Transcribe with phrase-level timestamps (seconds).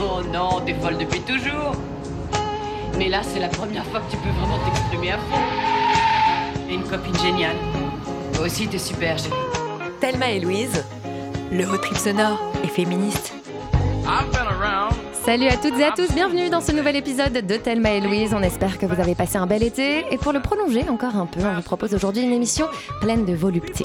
[0.00, 1.72] Oh non, t'es folle depuis toujours.
[2.96, 5.40] Mais là, c'est la première fois que tu peux vraiment t'exprimer à fond.
[6.70, 7.56] Et une copine géniale.
[8.32, 9.32] Toi aussi, t'es super, chérie.
[10.00, 10.84] Thelma et Louise,
[11.50, 13.34] le haut trip sonore et féministe.
[15.28, 18.32] Salut à toutes et à tous, bienvenue dans ce nouvel épisode de Thelma et Louise.
[18.32, 20.06] On espère que vous avez passé un bel été.
[20.10, 22.66] Et pour le prolonger encore un peu, on vous propose aujourd'hui une émission
[23.02, 23.84] pleine de volupté.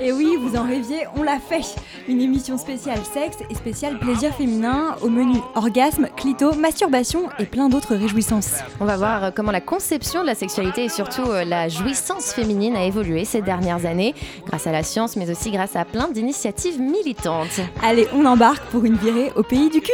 [0.00, 1.76] Et oui, vous en rêviez, on l'a fait.
[2.08, 7.68] Une émission spéciale sexe et spéciale plaisir féminin au menu orgasme, clito, masturbation et plein
[7.68, 8.54] d'autres réjouissances.
[8.80, 12.76] On va voir comment la conception de la sexualité et surtout euh, la jouissance féminine
[12.76, 14.14] a évolué ces dernières années,
[14.46, 17.60] grâce à la science mais aussi grâce à plein d'initiatives militantes.
[17.82, 19.92] Allez, on embarque pour une virée au pays du cul!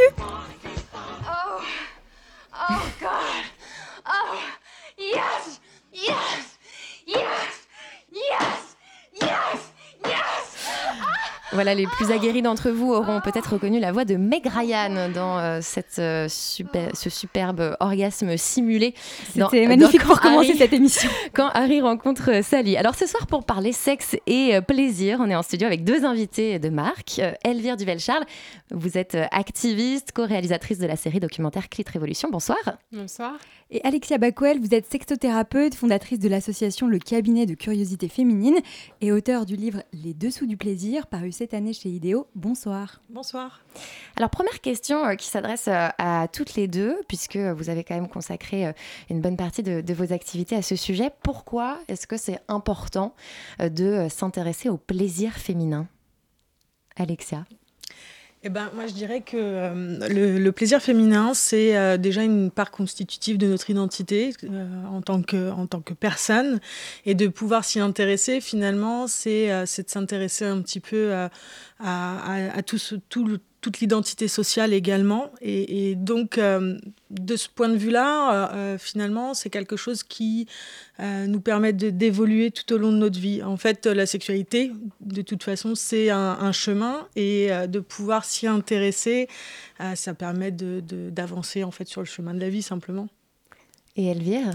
[2.66, 3.03] Oh
[11.54, 15.38] Voilà, les plus aguerris d'entre vous auront peut-être reconnu la voix de Meg Ryan dans
[15.38, 18.92] euh, cette, euh, super, ce superbe orgasme simulé.
[19.32, 21.08] C'était magnifique dans pour commencer Harry- cette émission.
[21.32, 22.76] Quand Harry rencontre Sally.
[22.76, 26.04] Alors ce soir, pour parler sexe et euh, plaisir, on est en studio avec deux
[26.04, 27.20] invités de marque.
[27.20, 28.24] Euh, Elvire Duvel-Charles,
[28.72, 32.28] vous êtes euh, activiste, co-réalisatrice de la série documentaire Clit Révolution.
[32.32, 32.58] Bonsoir.
[32.92, 33.34] Bonsoir.
[33.70, 38.56] Et Alexia Bacuel, vous êtes sexothérapeute, fondatrice de l'association Le Cabinet de Curiosité Féminine
[39.00, 42.26] et auteur du livre Les Dessous du Plaisir, paru cette année chez Idéo.
[42.34, 43.02] Bonsoir.
[43.10, 43.60] Bonsoir.
[44.16, 47.94] Alors première question euh, qui s'adresse euh, à toutes les deux, puisque vous avez quand
[47.94, 48.72] même consacré euh,
[49.10, 51.10] une bonne partie de, de vos activités à ce sujet.
[51.22, 53.14] Pourquoi est-ce que c'est important
[53.60, 55.88] euh, de euh, s'intéresser au plaisir féminin?
[56.96, 57.44] Alexia
[58.46, 62.50] Eh ben, moi, je dirais que euh, le, le plaisir féminin, c'est euh, déjà une
[62.50, 66.60] part constitutive de notre identité euh, en, tant que, en tant que personne.
[67.06, 71.28] Et de pouvoir s'y intéresser, finalement, c'est euh, de s'intéresser un petit peu euh,
[71.80, 72.18] à,
[72.50, 75.30] à, à tout ce- tout le- toute l'identité sociale également.
[75.40, 76.76] Et, et donc, euh,
[77.10, 80.46] de ce point de vue-là, euh, euh, finalement, c'est quelque chose qui
[81.00, 83.42] euh, nous permet de- d'évoluer tout au long de notre vie.
[83.42, 84.70] En fait, la sexualité,
[85.00, 89.28] de toute façon, c'est un, un chemin et euh, de pouvoir s'y intéresser,
[89.80, 93.08] euh, ça permet de- de- d'avancer en fait sur le chemin de la vie simplement.
[93.96, 94.50] et Elvire?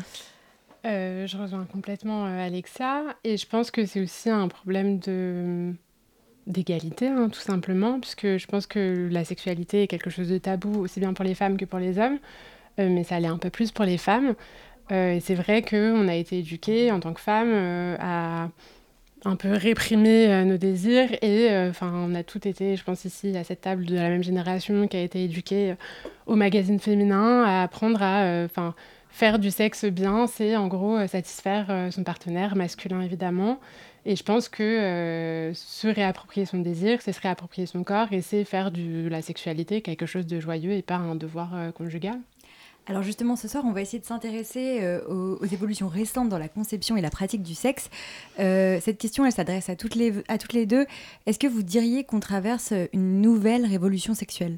[0.86, 5.74] Euh, je rejoins complètement euh, Alexa et je pense que c'est aussi un problème de
[6.50, 10.82] d'égalité hein, tout simplement puisque je pense que la sexualité est quelque chose de tabou
[10.82, 12.18] aussi bien pour les femmes que pour les hommes
[12.80, 14.36] euh, mais ça l'est un peu plus pour les femmes
[14.92, 18.50] Euh, et c'est vrai qu'on a été éduqués en tant que femmes euh, à
[19.24, 23.44] un peu réprimer nos désirs et enfin on a toutes été je pense ici à
[23.44, 25.76] cette table de la même génération qui a été éduquée
[26.26, 28.74] au magazine féminin à apprendre à enfin
[29.10, 33.60] faire du sexe bien, c'est en gros satisfaire son partenaire masculin évidemment.
[34.12, 38.22] Et je pense que euh, se réapproprier son désir, c'est se réapproprier son corps et
[38.22, 42.18] c'est faire de la sexualité quelque chose de joyeux et pas un devoir euh, conjugal.
[42.88, 46.40] Alors justement, ce soir, on va essayer de s'intéresser euh, aux, aux évolutions récentes dans
[46.40, 47.92] la conception et la pratique du sexe.
[48.40, 50.88] Euh, cette question, elle s'adresse à, toutes les- à toutes les deux.
[51.28, 54.58] Est-ce que vous diriez qu'on traverse une nouvelle révolution sexuelle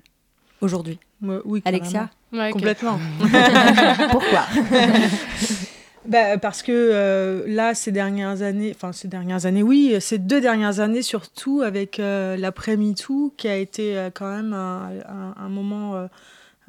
[0.62, 0.98] aujourd'hui?
[1.22, 2.10] Oui, Alexia?
[2.32, 2.98] Ouais, Complètement.
[4.12, 4.46] Pourquoi?
[6.06, 10.42] Bah, parce que euh, là, ces dernières années, enfin ces dernières années, oui, ces deux
[10.42, 16.08] dernières années surtout, avec euh, l'après-MeToo, qui a été euh, quand même un, moment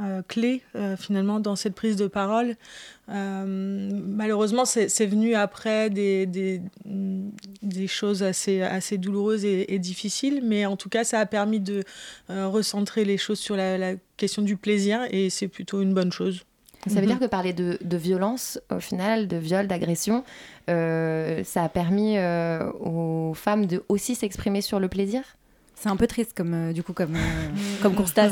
[0.00, 0.62] euh, clé
[0.98, 2.56] finalement dans cette prise de parole.
[3.09, 10.88] Malheureusement, c'est venu après des, des, choses assez, assez douloureuses et, difficiles, mais en tout
[10.88, 11.84] cas, ça a permis de
[12.28, 16.44] recentrer les choses sur la, la question du plaisir, et c'est plutôt une bonne chose.
[16.88, 17.06] Ça veut Mhm.
[17.06, 20.25] dire que parler de, de violence, au final, de viol, d'agression,
[20.69, 25.22] euh, ça a permis euh, aux femmes de aussi s'exprimer sur le plaisir?
[25.76, 27.48] C'est un peu triste comme, euh, du coup, comme, euh,
[27.82, 28.31] comme constat.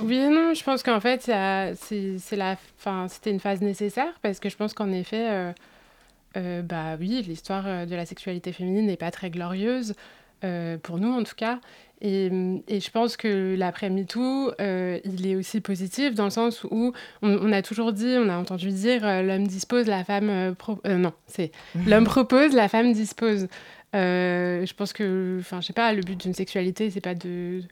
[0.00, 4.40] Oui et non, je pense qu'en fait, c'est la, enfin, c'était une phase nécessaire parce
[4.40, 5.52] que je pense qu'en effet, euh,
[6.36, 9.94] euh, bah oui, l'histoire de la sexualité féminine n'est pas très glorieuse,
[10.44, 11.60] euh, pour nous en tout cas.
[12.02, 12.30] Et,
[12.68, 16.92] et je pense que l'après MeToo, euh, il est aussi positif dans le sens où
[17.22, 20.28] on, on a toujours dit, on a entendu dire euh, l'homme dispose, la femme.
[20.28, 21.52] euh, pro- euh, non, c'est
[21.86, 23.48] l'homme propose, la femme dispose.
[23.94, 27.62] Euh, je pense que, enfin, je sais pas, le but d'une sexualité, c'est pas de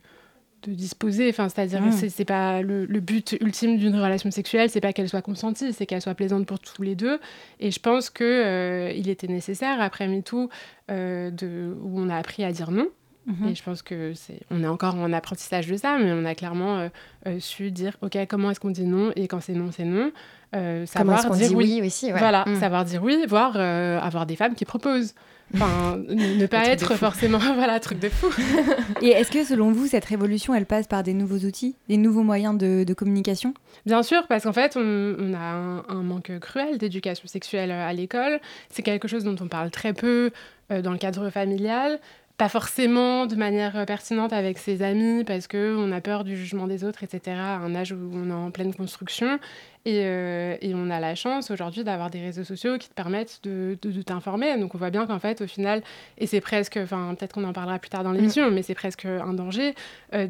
[0.67, 1.29] de disposer.
[1.29, 1.93] Enfin, c'est-à-dire, Mm.
[1.93, 5.75] c'est c'est pas le, le but ultime d'une relation sexuelle, c'est pas qu'elle soit consentie,
[5.75, 7.21] c'est qu'elle soit plaisante pour tous les deux.
[7.61, 10.49] Et je pense que il était nécessaire après MeToo
[10.89, 12.87] de où on a appris à dire non.
[13.27, 13.49] Mhm.
[13.49, 16.35] Et je pense que c'est, on est encore en apprentissage de ça, mais on a
[16.35, 16.89] clairement euh,
[17.27, 20.13] euh, su dire, ok, comment est-ce qu'on dit non et quand c'est non, c'est non.
[20.55, 21.79] Euh, savoir dire dit oui.
[21.81, 22.19] oui aussi ouais.
[22.19, 22.61] Voilà, Mm.
[22.61, 25.15] savoir dire oui, voire euh, avoir des femmes qui proposent.
[25.55, 28.29] Enfin, ne, pas être forcément, voilà, truc de fou.
[29.03, 32.23] Et est-ce que selon vous, cette révolution, elle passe par des nouveaux outils, des nouveaux
[32.23, 33.55] moyens de, communication?
[33.85, 38.39] Bien sûr, parce qu'en fait, on, a un, manque cruel d'éducation sexuelle à l'école.
[38.69, 40.31] C'est quelque chose dont on parle très peu
[40.71, 41.99] dans le cadre familial
[42.37, 46.85] pas forcément de manière pertinente avec ses amis parce qu'on a peur du jugement des
[46.85, 49.39] autres, etc., à un âge où on est en pleine construction.
[49.87, 53.77] Euh, et, on a la chance aujourd'hui d'avoir des réseaux sociaux qui te permettent de,
[54.03, 54.57] t'informer.
[54.59, 55.83] Donc on voit bien qu'en fait, au final,
[56.19, 59.05] et c'est presque, enfin peut-être qu'on en parlera plus tard dans l'émission, mais c'est presque
[59.05, 59.75] un danger
[60.15, 60.27] euh,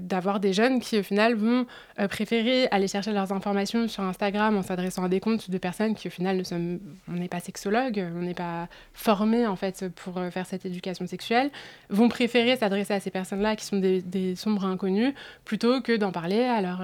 [0.00, 1.66] d'avoir des jeunes qui au final vont
[2.00, 5.94] euh, préférer aller chercher leurs informations sur Instagram en s'adressant à des comptes de personnes
[5.94, 9.88] qui au final ne sommes, on n'est pas sexologue, on n'est pas formé en fait
[9.94, 11.50] pour faire cette éducation sexuelle,
[11.90, 15.14] vont préférer s'adresser à ces personnes-là qui sont des, des, sombres inconnus
[15.44, 16.82] plutôt que d'en parler à leur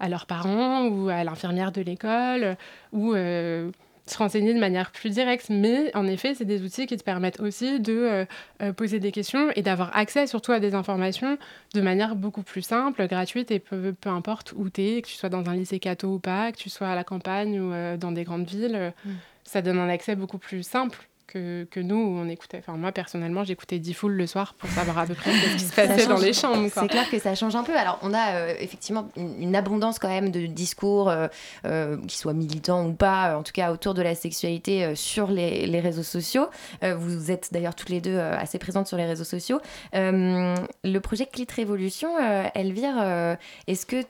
[0.00, 2.56] à leurs parents ou à l'infirmière de l'école
[2.92, 3.70] ou euh,
[4.06, 5.46] se renseigner de manière plus directe.
[5.50, 8.24] Mais en effet, c'est des outils qui te permettent aussi de euh,
[8.62, 11.38] euh, poser des questions et d'avoir accès surtout à des informations
[11.74, 15.14] de manière beaucoup plus simple, gratuite et peu, peu importe où tu es, que tu
[15.14, 18.12] sois dans un lycée catho ou pas, que tu sois à la campagne ou dans
[18.12, 18.92] des grandes villes.
[19.04, 19.10] Mm.
[19.44, 22.58] Ça donne un accès beaucoup plus simple que, nous, on écoutait.
[22.58, 25.72] Enfin, moi, personnellement, j'écoutais Diffoul le soir pour savoir à peu près ce qui se
[25.72, 26.68] passait dans les chambres.
[26.72, 27.76] C'est clair que ça change un peu.
[27.76, 31.28] Alors, on a euh, effectivement une, abondance quand même de discours, euh,
[31.66, 35.80] euh, qui soient militants ou pas, en tout cas autour de la sexualité sur les,
[35.80, 36.48] réseaux sociaux.
[36.82, 39.60] vous êtes d'ailleurs toutes les deux assez présentes sur les réseaux sociaux.
[39.92, 42.10] le projet Clit Révolution,
[42.54, 43.36] Elvire,
[43.66, 44.04] est-ce que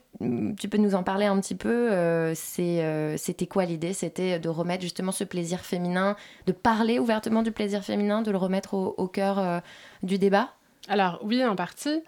[0.58, 3.92] tu peux nous en parler un petit peu C'était quoi l'idée?
[3.92, 8.36] C'était de remettre justement ce plaisir féminin, de parler ouvertement du plaisir féminin, de le
[8.36, 9.60] remettre au, cœur euh,
[10.02, 10.50] du débat?
[10.88, 12.02] Alors oui, en partie.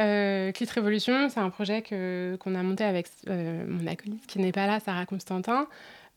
[0.00, 4.52] Euh, Clit Révolution, c'est un projet qu'on a monté avec euh, mon acolyte qui n'est
[4.52, 5.68] pas là, Sarah Constantin.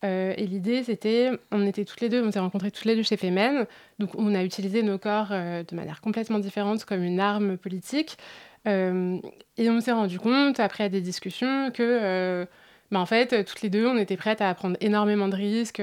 [0.04, 3.02] Euh, et l'idée, c'était, on était toutes les deux, on s'est rencontrées toutes les deux
[3.02, 3.66] chez Femen,
[3.98, 8.16] donc on a utilisé nos corps de manière complètement différente comme une arme politique.
[8.66, 12.46] Et on s'est rendu compte, après des discussions, que,
[12.90, 15.82] bah, en fait, toutes les deux, on était prêtes à prendre énormément de risques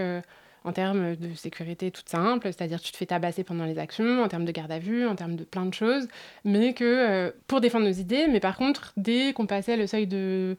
[0.65, 4.27] en termes de sécurité toute simple, c'est-à-dire tu te fais tabasser pendant les actions, en
[4.27, 6.07] termes de garde à vue, en termes de plein de choses,
[6.43, 10.07] mais que euh, pour défendre nos idées, mais par contre, dès qu'on passait le seuil
[10.07, 10.57] de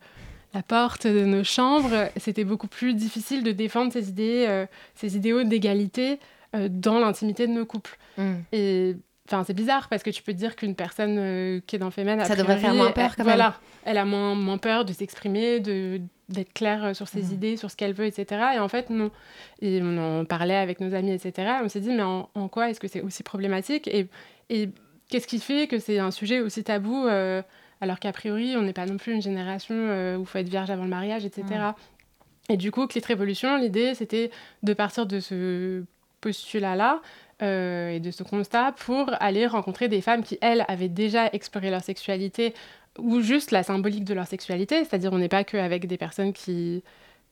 [0.55, 5.17] la porte de nos chambres, c'était beaucoup plus difficile de défendre ces idées, euh, ces
[5.17, 6.21] idéaux d'égalité
[6.55, 7.99] euh, dans l'intimité de nos couples.
[8.17, 8.35] Mm.
[8.53, 8.97] Et
[9.27, 12.25] Enfin, c'est bizarre parce que tu peux dire qu'une personne qui est dans Femen...
[12.25, 13.35] Ça devrait faire moins peur quand même.
[13.35, 17.33] Voilà, elle a moins, moins peur de s'exprimer, de d'être claire euh, sur ses mmh.
[17.33, 18.43] idées, sur ce qu'elle veut, etc.
[18.57, 19.11] Et en fait, non.
[19.61, 21.59] Et on en parlait avec nos amis, etc.
[21.63, 24.09] on s'est dit, mais en, quoi est-ce que c'est aussi problématique Et,
[24.51, 24.71] et
[25.09, 27.43] qu'est-ce qui fait que c'est un sujet aussi tabou euh,
[27.81, 30.49] alors qu'a priori, on n'est pas non plus une génération euh, où il faut être
[30.49, 31.45] vierge avant le mariage, etc.
[31.49, 32.53] Mmh.
[32.53, 34.31] Et du coup, Clit Révolution, l'idée, c'était
[34.63, 35.85] de partir de ce
[36.21, 37.03] postulat-là
[37.41, 41.83] et de ce constat pour aller rencontrer des femmes qui, elles, avaient déjà exploré leur
[41.83, 42.55] sexualité
[42.99, 46.83] ou juste la symbolique de leur sexualité, c'est-à-dire on n'est pas qu'avec des personnes qui,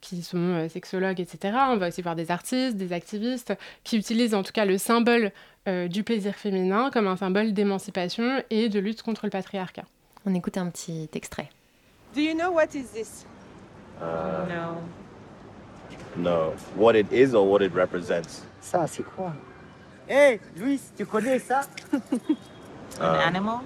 [0.00, 1.56] qui sont euh, sexologues, etc.
[1.70, 5.32] On va aussi voir des artistes, des activistes qui utilisent en tout cas le symbole
[5.66, 9.84] euh, du plaisir féminin comme un symbole d'émancipation et de lutte contre le patriarcat.
[10.26, 11.48] On écoute un petit extrait.
[12.14, 13.26] Do you know what is this?
[14.00, 14.76] Uh, no.
[16.16, 16.54] No.
[16.76, 18.44] What it is or what it represents?
[18.60, 19.32] Ça, c'est quoi?
[20.06, 21.62] Hé, hey, Luis, tu connais ça?
[23.00, 23.60] Un uh, animal?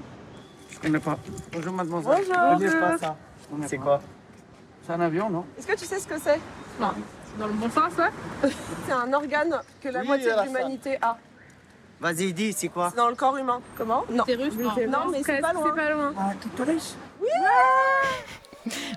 [0.70, 1.18] Je connais pas.
[1.52, 2.24] Bonjour mademoiselle.
[2.28, 2.68] Bonjour.
[2.68, 3.16] Je pas ça.
[3.66, 4.00] C'est quoi?
[4.86, 5.44] C'est un avion, non?
[5.58, 6.40] Est-ce que tu sais ce que c'est?
[6.80, 6.92] Non.
[7.38, 8.50] Dans le bon sens, ouais
[8.86, 11.18] C'est un organe que la moitié de l'humanité a.
[12.00, 12.90] Vas-y, dis, c'est quoi?
[12.90, 13.60] C'est dans le corps humain.
[13.76, 14.04] Comment?
[14.08, 14.22] Non.
[14.24, 15.64] C'est russe Non, non mais c'est pas loin.
[15.66, 16.14] C'est pas loin.
[16.16, 17.28] Ah, clitoris Oui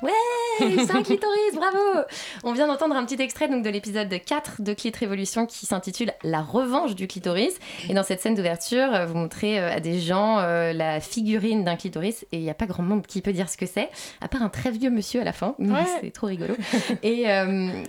[0.02, 0.12] Ouais,
[0.60, 2.06] c'est un clitoris, bravo
[2.44, 6.12] On vient d'entendre un petit extrait donc, de l'épisode 4 de Clit Révolution qui s'intitule
[6.24, 7.58] La revanche du clitoris.
[7.90, 11.64] Et dans cette scène d'ouverture, euh, vous montrez euh, à des gens euh, la figurine
[11.64, 13.90] d'un clitoris et il n'y a pas grand monde qui peut dire ce que c'est,
[14.22, 15.56] à part un très vieux monsieur à la fin.
[16.02, 16.56] C'est trop rigolo.
[17.04, 17.24] et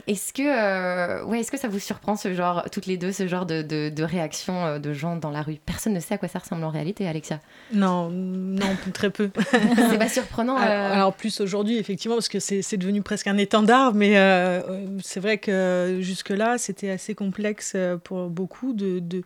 [0.06, 3.46] est-ce que, ouais, est que ça vous surprend ce genre, toutes les deux, ce genre
[3.46, 5.58] de, de, de réaction de gens dans la rue?
[5.64, 7.40] Personne ne sait à quoi ça ressemble en réalité, Alexia
[7.72, 9.30] Non, non, très peu.
[9.90, 10.56] c'est pas surprenant.
[10.56, 14.60] alors plus aujourd'hui effectivement, parce que c'est devenu presque un étendard, mais euh,
[15.02, 19.22] c'est vrai que jusque-là, c'était assez complexe euh, pour beaucoup de,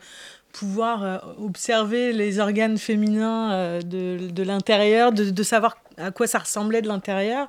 [0.53, 6.89] pouvoir euh, observer les organes féminins de, l'intérieur, de, savoir à quoi ça ressemblait de
[6.89, 7.49] l'intérieur.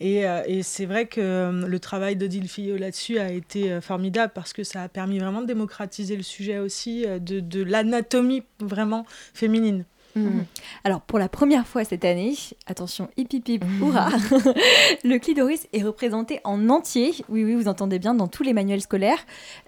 [0.00, 4.62] Et, et c'est vrai que le travail d'Odile Fillot là-dessus a été formidable parce que
[4.62, 9.04] ça a permis vraiment de démocratiser le sujet aussi de l'anatomie vraiment
[9.34, 9.84] féminine.
[10.16, 10.44] Mhm.
[10.84, 12.34] Alors, pour la première fois cette année,
[12.66, 14.08] attention, hip hip hip, hurrah
[15.04, 18.80] Le clitoris est représenté en entier, oui, oui, vous entendez bien, dans tous les manuels
[18.80, 19.18] scolaires.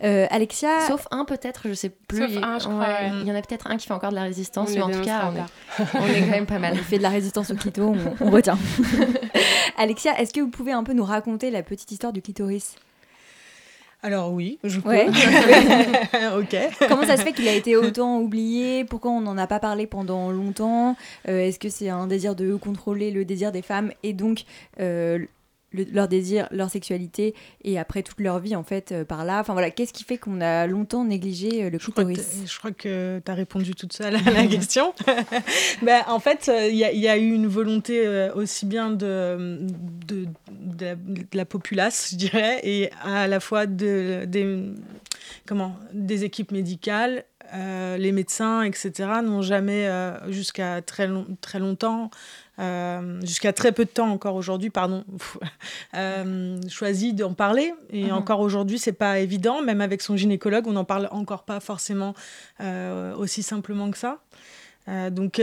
[0.03, 0.87] Euh, Alexia...
[0.87, 2.35] Sauf un peut-être, je sais plus.
[2.35, 3.11] Sauf un, je crois, Ouais.
[3.21, 4.91] Il y en a peut-être un qui fait encore de la résistance, On mais en
[4.91, 6.75] tout cas, on est, on est quand même pas mal.
[6.75, 8.59] Il fait de la résistance au clito, on, on retient.
[9.77, 12.77] Alexia, est-ce que vous pouvez un peu nous raconter la petite histoire du clitoris?
[14.03, 14.81] Alors oui, je.
[14.81, 15.07] Ouais.
[16.39, 16.57] ok.
[16.89, 18.85] Comment ça se fait qu'il a été autant oublié?
[18.85, 20.97] Pourquoi on n'en a pas parlé pendant longtemps?
[21.29, 24.45] Euh, Est-ce que c'est un désir de contrôler le désir des femmes et donc
[24.81, 25.19] euh,
[25.73, 29.41] le- leur désir, leur sexualité et après toute leur vie en fait euh, par là
[29.41, 32.43] Enfin voilà, qu'est-ce qui fait qu'on a longtemps négligé euh, le clitoris?
[32.47, 34.93] je crois que tu as répondu toute seule à la question.
[35.83, 38.67] ben, en fait, euh, il y, a- il y a eu une volonté euh, aussi
[38.67, 39.59] bien de,
[40.07, 44.65] de, de la, de la populace, je dirais, et à la fois de, des,
[45.47, 47.25] comment, des équipes médicales.
[47.53, 48.93] les médecins, etc.,
[49.25, 49.89] n'ont jamais,
[50.29, 52.11] jusqu'à très, long- très longtemps,
[52.61, 55.05] euh, jusqu'à très peu de temps encore aujourd'hui, pardon,
[55.95, 57.73] euh, choisi d'en parler.
[57.91, 58.13] Et Mhm.
[58.13, 59.63] encore aujourd'hui, c'est pas évident.
[59.63, 62.15] Même avec son gynécologue, on n'en parle encore pas forcément
[62.61, 64.19] euh, aussi simplement que ça.
[64.89, 65.41] Euh, donc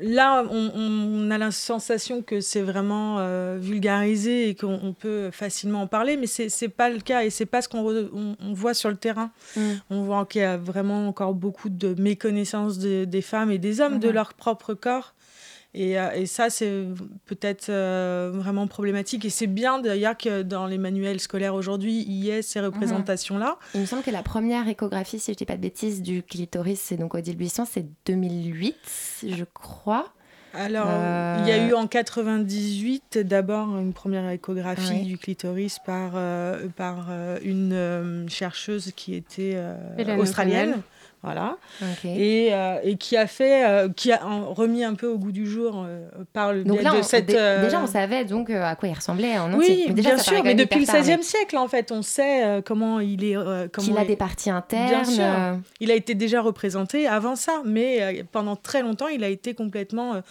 [0.00, 3.16] là, on, on a la sensation que c'est vraiment
[3.56, 7.30] vulgarisé et qu'on on peut facilement en parler, mais c'est c'est pas le cas et
[7.30, 9.30] c'est pas ce qu'on re- on, on voit sur le terrain.
[9.56, 9.60] Mm.
[9.90, 13.80] On voit qu'il y a vraiment encore beaucoup de méconnaissance de- des femmes et des
[13.80, 14.14] hommes de Mhm.
[14.14, 15.14] leur propre corps.
[15.74, 16.84] Et, euh, et ça, c'est
[17.26, 19.24] peut-être euh, vraiment problématique.
[19.26, 23.58] Et c'est bien d'ailleurs que dans les manuels scolaires aujourd'hui, il y ait ces représentations-là.
[23.74, 26.80] Il me semble que la première échographie, si je dis pas de bêtises, du clitoris,
[26.80, 28.74] c'est donc Odile Buisson, c'est 2008,
[29.28, 30.12] je crois.
[30.54, 35.02] Alors, Euh, il y a eu en 98 d'abord une première échographie Ouais.
[35.02, 39.76] du clitoris par, euh, par euh, une euh, chercheuse qui était euh,
[40.18, 40.80] australienne.
[41.22, 41.56] Voilà.
[42.04, 45.46] Et, euh, et qui a fait, euh, qui a remis un peu au goût du
[45.50, 47.26] jour euh, par le Donc biais là, de on- cette.
[47.26, 47.32] dé-
[47.62, 49.52] déjà, on savait donc à quoi il ressemblait en.
[49.54, 53.00] Oui, Mais déjà, bien sûr, mais depuis le XVIe siècle, en fait, on sait comment
[53.00, 53.36] il est.
[53.76, 54.88] Qu'il a il- des parties internes.
[54.88, 55.60] Bien sûr.
[55.80, 60.22] Il a été déjà représenté avant ça, mais pendant très longtemps, il a été complètement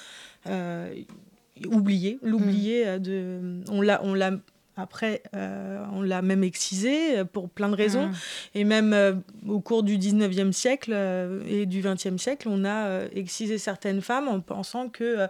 [1.72, 2.20] oublié.
[2.24, 3.00] L'oublié Mm.
[3.00, 3.40] de.
[3.72, 4.32] On l'a, on l'a.
[4.78, 8.08] Après, euh, on l'a même excisé euh, pour plein de raisons.
[8.08, 8.14] Mm.
[8.56, 9.14] Et même euh,
[9.48, 14.28] au cours du 19e siècle euh, et du 20e siècle, on a excisé certaines femmes
[14.28, 15.28] en pensant que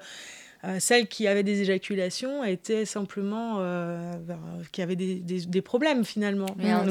[0.79, 3.59] celles qui avaient des éjaculations étaient simplement.
[3.59, 4.39] ben,
[4.71, 6.47] qui avaient des, des- des problèmes finalement.
[6.79, 6.89] Donc,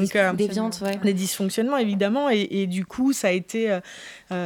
[0.81, 0.97] ouais.
[1.03, 3.77] les dysfonctionnements évidemment et, et du coup ça a été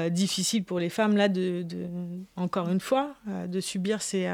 [0.09, 1.87] difficile pour les femmes là de, de-
[2.35, 3.13] encore une fois
[3.47, 4.27] de subir ces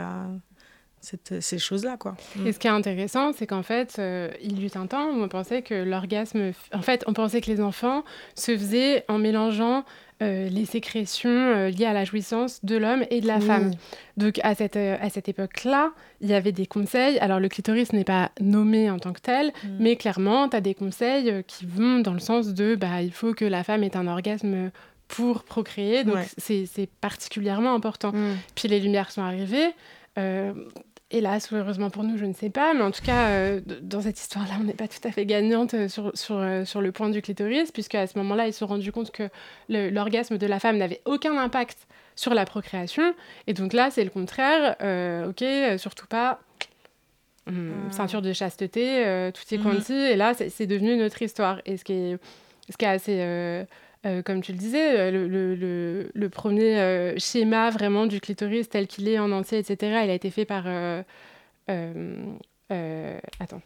[1.01, 4.59] cette- ces choses là quoi Et ce qui est intéressant, c'est qu'en fait, euh, il
[4.59, 6.51] y eut un temps où on pensait que l'orgasme.
[6.73, 8.03] En fait, on pensait que les enfants
[8.35, 9.83] se faisaient en mélangeant
[10.23, 13.45] euh, les sécrétions euh, liées à la jouissance de l'homme et de la Oui.
[13.45, 13.71] femme.
[14.17, 17.19] Donc, à cette, euh, à cette époque-là, il y avait des conseils.
[17.19, 19.67] Alors, le clitoris n'est pas nommé en tant que tel, Mm.
[19.79, 23.11] mais clairement, tu as des conseils euh, qui vont dans le sens de bah, il
[23.11, 24.71] faut que la femme ait un orgasme
[25.07, 26.03] pour procréer.
[26.03, 26.25] Donc, Ouais.
[26.65, 28.11] c'est particulièrement important.
[28.11, 28.37] Mm.
[28.55, 29.69] Puis les lumières sont arrivées.
[30.17, 30.53] Euh,
[31.09, 32.73] hélas ou heureusement pour nous, je ne sais pas.
[32.73, 35.73] Mais en tout cas, euh, dans cette histoire-là, on n'est pas tout à fait gagnante
[35.73, 38.67] euh, sur, sur, sur le point du clitoris, puisque à ce moment-là, ils se sont
[38.67, 39.29] rendus compte que
[39.69, 41.77] l'orgasme de la femme n'avait aucun impact
[42.15, 43.13] sur la procréation.
[43.47, 44.75] Et donc là, c'est le contraire.
[44.81, 46.39] Euh, ok, surtout pas.
[47.47, 49.63] hum, Ceinture de chasteté, euh, tout est Mhm.
[49.63, 49.93] quanti.
[49.93, 51.61] Et là, c'est devenu une autre histoire.
[51.65, 52.17] Et ce qui est,
[52.69, 53.65] ce qui est assez.
[54.07, 58.19] Euh, comme tu le disais, euh, le, le- le- le premier euh, schéma vraiment du
[58.19, 60.63] clitoris tel qu'il est en entier, etc., il a été fait par.
[60.65, 61.03] euh,
[63.39, 63.61] attends.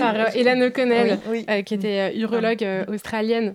[0.00, 3.54] Par Hélène O'Connell, oui euh, qui était euh, urologue euh, australienne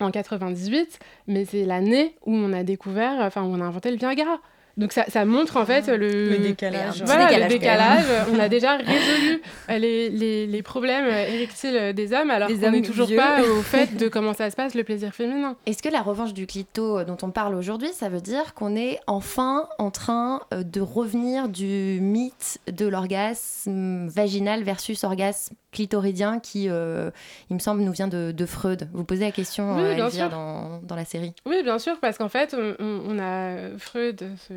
[0.00, 3.96] en 98, mais c'est l'année où on a découvert, enfin, où on a inventé le
[3.96, 4.40] Viagra.
[4.76, 8.04] Donc ça, ça montre en fait le, le décalage voilà, décalage, le décalage.
[8.34, 9.40] on a déjà résolu
[9.70, 13.16] euh, les, les, les problèmes euh, érectiles des hommes, alors qu'on n'est toujours vieux.
[13.16, 15.56] pas au fait de comment ça se passe, le plaisir féminin.
[15.66, 18.74] Est-ce que la revanche du clito euh, dont on parle aujourd'hui, ça veut dire qu'on
[18.74, 26.38] est enfin en train euh, de revenir du mythe de l'orgasme vaginal versus orgasme clitoridien
[26.40, 27.10] qui, euh,
[27.50, 30.30] il me semble, nous vient de, de Freud Vous posez la question, Oui, euh, Elvire,
[30.30, 31.34] dans, dans la série.
[31.44, 34.54] Oui, bien sûr, parce qu'en fait, on, on- on a Freud, ce,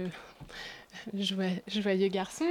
[1.13, 2.45] joyeux, garçon,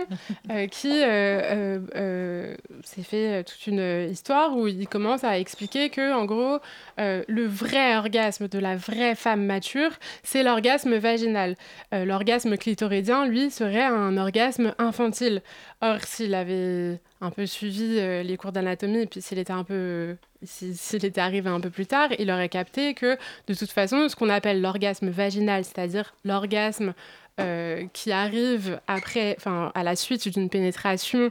[0.51, 6.13] euh, qui euh, euh, s'est fait toute une histoire où il commence à expliquer que,
[6.13, 6.59] en gros,
[6.99, 9.91] le vrai orgasme de la vraie femme mature,
[10.23, 11.57] c'est l'orgasme vaginal.
[11.93, 15.43] L'orgasme clitoridien, lui, serait un orgasme infantile.
[15.81, 21.61] Or, s'il avait un peu suivi les cours d'anatomie, et puis s'il était arrivé un
[21.61, 25.65] peu plus tard, il aurait capté que de toute façon, ce qu'on appelle l'orgasme vaginal,
[25.65, 26.95] c'est-à-dire l'orgasme
[27.39, 31.31] euh, qui arrive après, enfin, à la suite d'une pénétration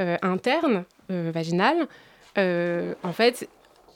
[0.00, 1.88] euh, interne, euh, vaginale,
[2.36, 3.48] en fait,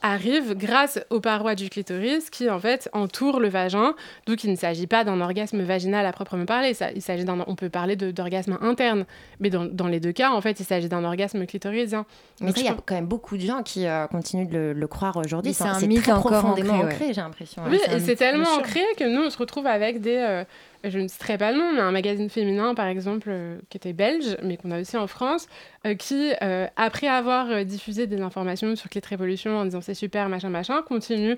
[0.05, 3.95] arrive grâce aux parois du clitoris qui en fait entourent le vagin.
[4.27, 6.75] Donc il ne s'agit pas d'un orgasme vaginal à proprement parler.
[6.75, 9.07] Ça, il s'agit d'un, on peut parler d'orgasme interne,
[9.41, 12.05] mais dans, dans, les deux cas, en fait, il s'agit d'un orgasme clitorisien.
[12.43, 15.17] Mais il y a quand même beaucoup de gens qui euh, continuent de le, croire
[15.17, 15.55] aujourd'hui.
[15.55, 17.63] C'est un mythe encore profondément ancré, j'ai l'impression.
[17.71, 20.45] Oui, et c'est tellement ancré que nous, on se retrouve avec des euh,
[20.85, 23.93] je ne citerai pas le nom, mais un magazine féminin, par exemple, euh, qui était
[23.93, 25.47] belge, mais qu'on a aussi en France,
[25.87, 30.29] euh, qui, euh, après avoir diffusé des informations sur Clé Révolution en disant c'est super,
[30.29, 31.37] machin, machin, continue,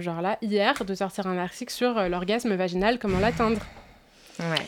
[0.00, 3.60] genre là, hier, de sortir un article sur l'orgasme vaginal, comment l'atteindre.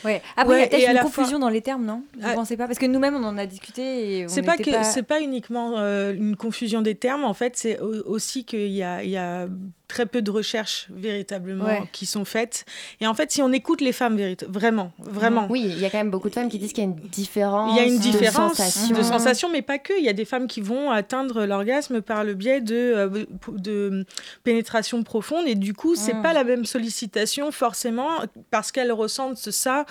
[0.03, 0.21] Ouais.
[0.35, 2.03] Après, il y a peut-être une confusion dans les termes, non?
[2.15, 2.33] Vous ne ah.
[2.33, 4.25] pensez pas Parce que nous-mêmes, on en a discuté.
[4.27, 7.23] C'est pas que c'est pas uniquement une confusion des termes.
[7.23, 9.47] En fait, c'est aussi qu'il y a, y a
[9.91, 12.65] très peu de recherches véritablement qui sont faites.
[13.01, 14.17] Et en fait, si on écoute les femmes
[14.47, 15.47] vraiment, vraiment.
[15.49, 16.95] Oui, il y a quand même beaucoup de femmes qui disent qu'il y a une
[16.95, 17.71] différence.
[17.73, 19.93] Il y a une différence de sensation, de sensation mais pas que.
[19.97, 24.05] Il y a des femmes qui vont atteindre l'orgasme par le biais de, euh, de
[24.43, 25.47] pénétration profonde.
[25.47, 26.21] Et du coup, c'est mm.
[26.21, 28.09] pas la même sollicitation forcément
[28.49, 29.85] parce qu'elles ressentent ça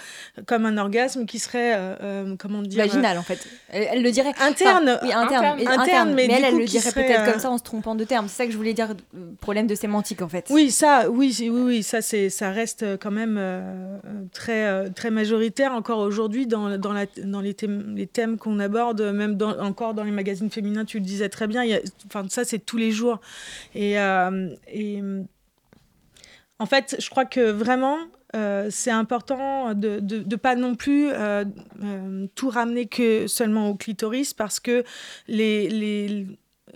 [0.47, 3.47] comme un orgasme qui serait, euh, euh, comment dire, vaginal en fait.
[3.69, 4.99] Elle, le dirait interne.
[5.02, 8.04] oui, interne, interne, mais, elle, elle le dirait peut-être comme ça en se trompant de
[8.04, 8.28] terme.
[8.28, 8.95] C'est ça que je voulais dire.
[9.40, 10.47] Problème de en fait.
[10.51, 13.99] Oui, ça, oui, oui, oui, ça, ça reste quand même euh,
[14.33, 19.95] très, euh, très majoritaire encore aujourd'hui dans, la, dans les, thèmes, qu'on aborde, même encore
[19.95, 21.63] dans les magazines féminins, tu le disais très bien.
[21.63, 23.21] A, enfin, ça, c'est tous les jours.
[23.75, 25.23] Et, euh,
[26.59, 27.99] en fait, je crois que vraiment,
[28.69, 31.11] c'est important de ne pas non plus
[32.35, 34.85] tout ramener que seulement au clitoris parce que
[35.27, 36.27] les, les,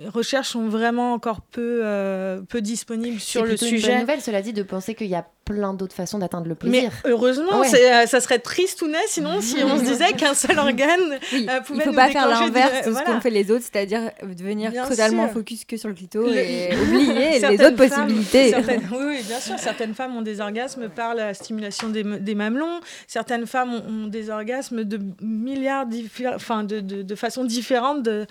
[0.07, 3.79] recherches sont vraiment encore peu, euh, peu disponibles sur le sujet.
[3.79, 6.49] C'est une bonne nouvelle, cela dit, de penser qu'il y a plein d'autres façons d'atteindre
[6.49, 6.91] le plaisir.
[7.05, 10.59] Mais heureusement, euh, ça serait triste ou n'est sinon si on se disait qu'un seul
[10.59, 13.51] organe oui, euh, pouvait Il ne faut pas faire l'inverse de ce qu'ont fait les
[13.51, 18.55] autres, c'est-à-dire devenir totalement focus que sur le clito et oublier les autres possibilités.
[18.93, 19.59] oui, bien sûr.
[19.59, 22.81] Certaines femmes ont des orgasmes par la stimulation des, des mamelons.
[23.07, 25.87] Certaines femmes ont, des orgasmes de milliards,
[26.35, 28.03] enfin, de, de, de façons différentes.
[28.03, 28.27] De...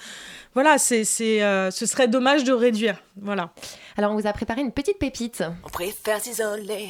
[0.54, 3.02] Voilà, c'est, euh, ce serait dommage de réduire.
[3.22, 3.52] Voilà.
[3.98, 5.44] Alors, on vous a préparé une petite pépite.
[5.66, 6.90] On préfère s'isoler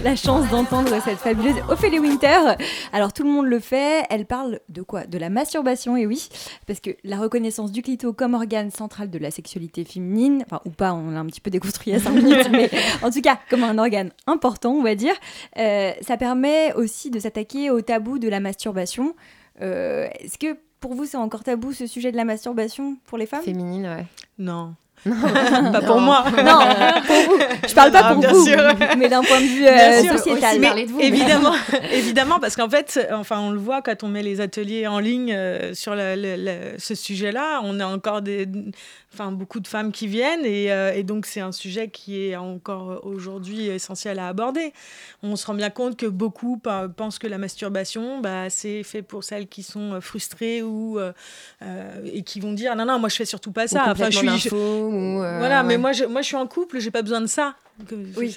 [0.04, 2.54] la chance d'entendre cette fabuleuse Ophélie Winter.
[2.92, 4.04] Alors tout le monde le fait.
[4.08, 5.04] Elle parle de quoi?
[5.04, 6.28] De la masturbation, et oui,
[6.66, 10.70] parce que la reconnaissance du clito comme organe central de la sexualité féminine, enfin ou
[10.70, 12.70] pas, on l'a un petit peu déconstruit à 5 minutes, mais
[13.02, 15.14] en tout cas comme un organe important, on va dire,
[15.58, 19.14] euh, ça permet aussi de s'attaquer au tabou de la masturbation.
[19.60, 23.26] Euh, est-ce que pour vous c'est encore tabou ce sujet de la masturbation pour les
[23.26, 23.42] femmes?
[23.42, 24.06] Féminine, ouais.
[24.38, 24.74] Non.
[25.72, 26.24] pas pour moi.
[26.44, 26.58] Non,
[27.06, 27.38] pour vous.
[27.66, 28.46] Je parle pas pour vous,
[28.98, 30.60] mais d'un point de vue euh, sociétal.
[30.60, 31.00] de vous.
[31.00, 31.54] Évidemment,
[31.92, 35.32] évidemment, parce qu'en fait, enfin, on le voit quand on met les ateliers en ligne
[35.32, 38.46] euh, sur ce sujet-là, on a encore des,
[39.12, 42.36] enfin, beaucoup de femmes qui viennent et, euh, et donc c'est un sujet qui est
[42.36, 44.72] encore aujourd'hui essentiel à aborder.
[45.22, 46.60] On se rend bien compte que beaucoup
[46.96, 50.98] pensent que la masturbation, bah, c'est fait pour celles qui sont frustrées ou
[52.04, 53.84] et qui vont dire non non moi je fais surtout pas ça.
[53.88, 57.02] enfin, je suis, euh, voilà, mais moi je, moi je suis en couple, j'ai pas
[57.02, 57.54] besoin de ça.
[58.14, 58.34] Oui,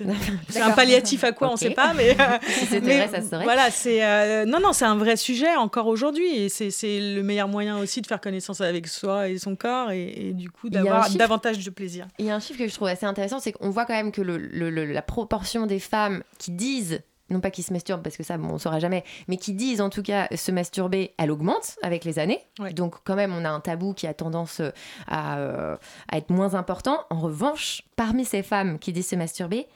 [0.48, 2.16] c'est un palliatif à quoi, on on sait pas, mais,
[2.48, 3.44] si c'était ça serait.
[3.44, 7.50] Voilà, c'est euh, non, non, c'est un vrai sujet encore aujourd'hui, et c'est le meilleur
[7.50, 11.64] moyen aussi de faire connaissance avec soi et son corps, et, du coup d'avoir davantage
[11.64, 12.08] de plaisir.
[12.20, 14.12] Il y a un chiffre que je trouve assez intéressant, c'est qu'on voit quand même
[14.12, 18.24] que le, la proportion des femmes qui disent non pas qui se masturbent parce que
[18.24, 21.78] ça bon, on saura jamais, mais qui disent en tout cas se masturber, elle augmente
[21.82, 22.40] avec les années.
[22.74, 24.72] Donc quand même on a un tabou qui a tendance euh,
[25.08, 25.78] à,
[26.12, 27.00] être moins important.
[27.10, 29.68] En revanche, parmi ces femmes qui disent se masturber,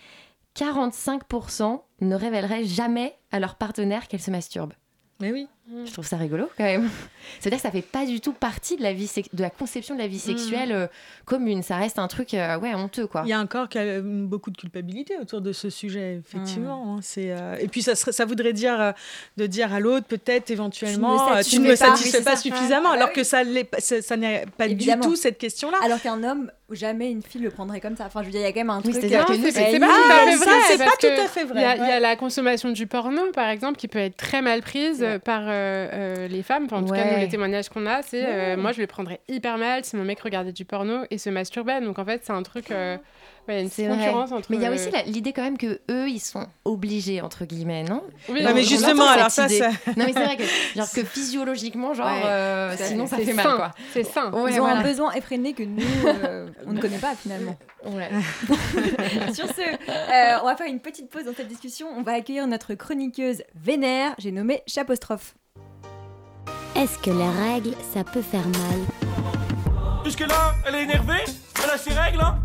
[0.55, 4.73] 45% ne révéleraient jamais à leur partenaire qu'elles se masturbent.
[5.19, 5.47] Mais oui.
[5.85, 6.89] Je trouve ça rigolo quand même.
[7.39, 9.99] C'est-à-dire que ça fait pas du tout partie de la vie de la conception de
[9.99, 10.87] la vie sexuelle euh,
[11.25, 11.61] commune.
[11.61, 13.23] Ça reste un truc euh, ouais honteux quoi.
[13.25, 13.67] Il y a encore
[14.01, 16.95] beaucoup de culpabilité autour de ce sujet effectivement.
[16.95, 16.99] Hein.
[17.01, 18.93] c'est euh, et puis ça serait, ça voudrait dire
[19.35, 23.41] de dire à l'autre peut-être éventuellement tu ne me satisfais pas, suffisamment alors que ça
[23.79, 25.79] ça, n'est pas du tout cette question là.
[25.83, 28.05] Alors qu'un homme jamais une fille le prendrait comme ça.
[28.05, 28.95] Enfin je veux dire il y a quand même un truc.
[28.95, 31.77] C'est pas, tout à fait vrai.
[31.77, 35.05] Il y a la consommation du porno par exemple qui peut être très mal prise
[35.25, 35.56] par euh, euh,
[36.27, 38.87] les femmes, en tout cas, nous, les témoignages qu'on a, c'est euh, moi, je le
[38.87, 41.81] prendrais hyper mal si mon mec regardait du porno et se masturbait.
[41.81, 42.71] Donc, en fait, c'est un truc.
[43.47, 44.47] Ouais, une concurrence entre.
[44.49, 47.83] Mais il y a aussi l'idée quand même que eux, ils sont obligés entre guillemets,
[47.83, 48.03] non?
[48.29, 48.43] Oui.
[48.53, 49.69] mais justement, alors ça, ça...
[49.69, 50.43] Non, mais c'est vrai que,
[50.75, 52.09] genre, que physiologiquement, genre,
[52.77, 53.71] sinon ça fait mal, quoi.
[53.93, 54.31] C'est sain.
[54.49, 55.83] ils ont un besoin effréné que nous,
[56.65, 57.57] on ne connaît pas finalement.
[57.85, 58.09] Ouais.
[59.33, 61.87] Sur ce, on va faire une petite pause dans cette discussion.
[61.95, 64.13] On va accueillir notre chroniqueuse vénère.
[64.17, 65.35] J'ai nommé Chapostrophe.
[66.75, 68.79] Est-ce que les règles, ça peut faire mal?
[70.03, 71.23] Jusque-là, elle est énervée
[71.63, 72.39] Elle a ses règles, hein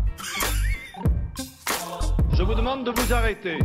[2.33, 3.59] Je vous demande de vous arrêter.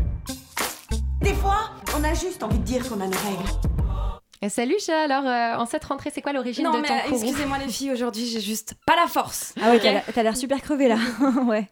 [1.23, 3.51] Des fois, on a juste envie de dire qu'on a nos règles.
[4.45, 7.03] Euh, salut chat, alors euh, en cette rentrée, c'est quoi l'origine de ton Non mais
[7.11, 9.53] excusez-moi les filles, aujourd'hui j'ai juste pas la force.
[9.61, 10.99] Ah ouais, t'as l'air super crevée là.
[11.47, 11.67] ouais.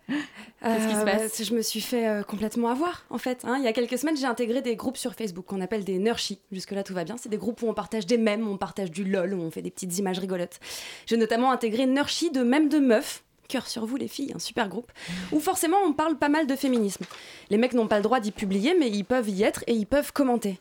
[0.63, 1.45] Qu'est-ce qui se euh, passe?
[1.45, 3.45] Je me suis fait euh, complètement avoir, en fait.
[3.45, 3.57] Hein.
[3.59, 6.41] Il y a quelques semaines, j'ai intégré des groupes sur Facebook qu'on appelle des Nurshi.
[6.51, 7.17] Jusque-là, tout va bien.
[7.19, 9.63] C'est des groupes où on partage des mèmes, on partage du lol, où on fait
[9.63, 10.59] des petites images rigolotes.
[11.07, 13.23] J'ai notamment intégré Nurshi de mèmes de meufs.
[13.47, 14.91] Cœur sur vous les filles, un super groupe,
[15.33, 17.05] où forcément on parle pas mal de féminisme.
[17.51, 19.87] Les mecs n'ont pas le droit d'y publier, mais ils peuvent y être et ils
[19.87, 20.59] peuvent commenter.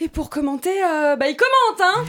[0.00, 2.04] Et pour commenter, euh, bah il commente, hein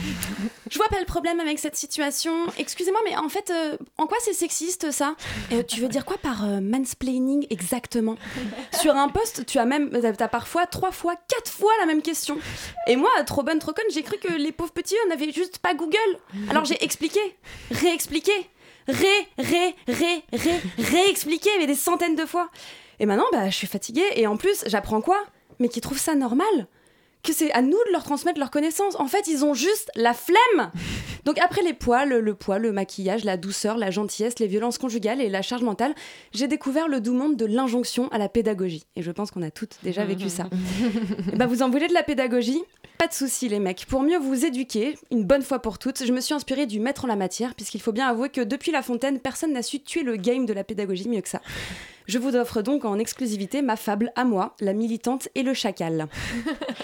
[0.68, 2.32] Je vois pas le problème avec cette situation.
[2.58, 5.14] Excusez-moi, mais en fait, euh, en quoi c'est sexiste ça?
[5.52, 8.16] Euh, Tu veux dire quoi par mansplaining exactement?
[8.72, 12.36] Sur un post, tu as même, t'as parfois trois fois, quatre fois la même question.
[12.88, 15.74] Et moi, trop bonne, trop conne, j'ai cru que les pauvres petits n'avaient juste pas
[15.74, 15.96] Google.
[16.50, 17.20] Alors j'ai expliqué,
[17.70, 18.32] réexpliqué,
[18.88, 22.50] ré, ré, ré, ré, réexpliqué, mais des centaines de fois.
[22.98, 25.22] Et maintenant, bah, je suis fatiguée et en plus, j'apprends quoi?
[25.58, 26.66] Mais qui trouvent ça normal?
[27.22, 28.98] Que c'est à nous de leur transmettre leurs connaissances.
[28.98, 30.70] En fait, ils ont juste la flemme.
[31.26, 35.20] Donc après les poils, le poids, le maquillage, la douceur, la gentillesse, les violences conjugales
[35.20, 35.92] et la charge mentale,
[36.32, 38.84] j'ai découvert le doux monde de l'injonction à la pédagogie.
[38.94, 40.48] Et je pense qu'on a toutes déjà vécu ça.
[41.34, 42.62] bah vous en voulez de la pédagogie?
[42.96, 43.86] Pas de souci les mecs.
[43.86, 47.06] Pour mieux vous éduquer, une bonne fois pour toutes, je me suis inspirée du maître
[47.06, 50.04] en la matière, puisqu'il faut bien avouer que depuis La Fontaine, personne n'a su tuer
[50.04, 51.42] le game de la pédagogie mieux que ça.
[52.06, 56.06] Je vous offre donc en exclusivité ma fable à moi, la militante et le chacal.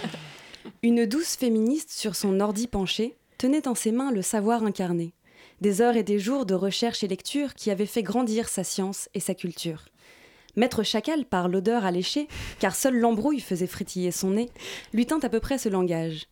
[0.83, 5.15] Une douce féministe sur son ordi penché tenait en ses mains le savoir incarné,
[5.61, 9.09] des heures et des jours de recherche et lecture qui avaient fait grandir sa science
[9.15, 9.87] et sa culture.
[10.55, 12.29] Maître Chacal, par l'odeur alléchée,
[12.61, 14.49] car seule l'embrouille faisait frétiller son nez,
[14.93, 16.29] lui tint à peu près ce langage.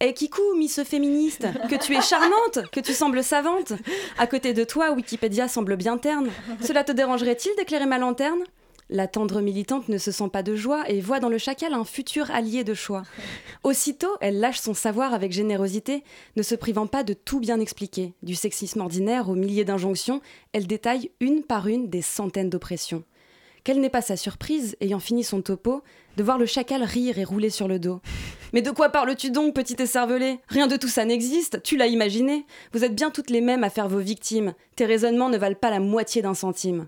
[0.00, 3.74] Eh Kikou, Miss Féministe, que tu es charmante, que tu sembles savante.
[4.16, 6.30] À côté de toi, Wikipédia semble bien terne.
[6.62, 8.42] Cela te dérangerait-il d'éclairer ma lanterne?
[8.90, 11.84] La tendre militante ne se sent pas de joie et voit dans le chacal un
[11.84, 13.02] futur allié de choix.
[13.64, 16.04] Aussitôt, elle lâche son savoir avec générosité,
[16.36, 18.14] ne se privant pas de tout bien expliquer.
[18.22, 20.20] Du sexisme ordinaire aux milliers d'injonctions,
[20.52, 23.04] elle détaille une par une des centaines d'oppressions.
[23.64, 25.82] Quelle n'est pas sa surprise, ayant fini son topo,
[26.18, 28.00] de voir le chacal rire et rouler sur le dos.
[28.52, 32.44] Mais de quoi parles-tu donc, petite écervelée Rien de tout ça n'existe, tu l'as imaginé.
[32.72, 34.52] Vous êtes bien toutes les mêmes à faire vos victimes.
[34.76, 36.86] Tes raisonnements ne valent pas la moitié d'un centime.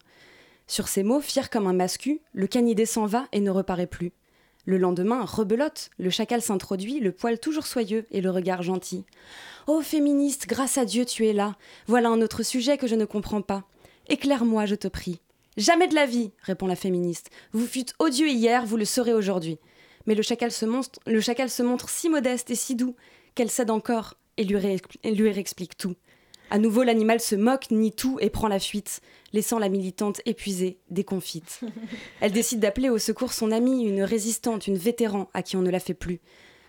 [0.66, 4.12] Sur ces mots, fier comme un mascu, le canidé s'en va et ne reparaît plus.
[4.64, 9.04] Le lendemain, rebelote, le chacal s'introduit, le poil toujours soyeux et le regard gentil.
[9.68, 11.54] Ô oh, féministe, grâce à Dieu tu es là.
[11.86, 13.62] Voilà un autre sujet que je ne comprends pas.
[14.08, 15.20] Éclaire-moi, je te prie.
[15.56, 17.30] Jamais de la vie, répond la féministe.
[17.52, 19.58] Vous fûtes odieux hier, vous le serez aujourd'hui.
[20.06, 22.96] Mais le chacal, se montre, le chacal se montre si modeste et si doux
[23.36, 24.56] qu'elle cède encore et lui,
[25.04, 25.94] et lui réexplique tout.
[26.50, 29.00] À nouveau, l'animal se moque, nie tout et prend la fuite,
[29.32, 31.60] laissant la militante épuisée, déconfite.
[32.20, 35.70] Elle décide d'appeler au secours son amie, une résistante, une vétéran à qui on ne
[35.70, 36.20] la fait plus.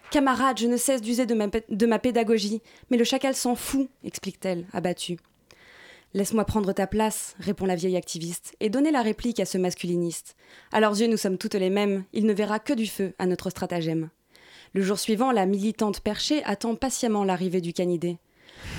[0.10, 3.90] Camarade, je ne cesse d'user de ma, de ma pédagogie, mais le chacal s'en fout,
[4.04, 5.18] explique-t-elle, abattue.
[6.14, 10.36] Laisse-moi prendre ta place, répond la vieille activiste, et donner la réplique à ce masculiniste.
[10.72, 13.26] À leurs yeux, nous sommes toutes les mêmes, il ne verra que du feu à
[13.26, 14.10] notre stratagème.
[14.74, 18.18] Le jour suivant, la militante perchée attend patiemment l'arrivée du canidé.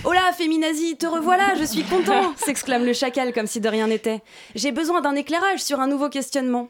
[0.04, 3.88] Oh là, féminazie, te revoilà, je suis content s'exclame le chacal comme si de rien
[3.88, 4.22] n'était.
[4.54, 6.68] J'ai besoin d'un éclairage sur un nouveau questionnement.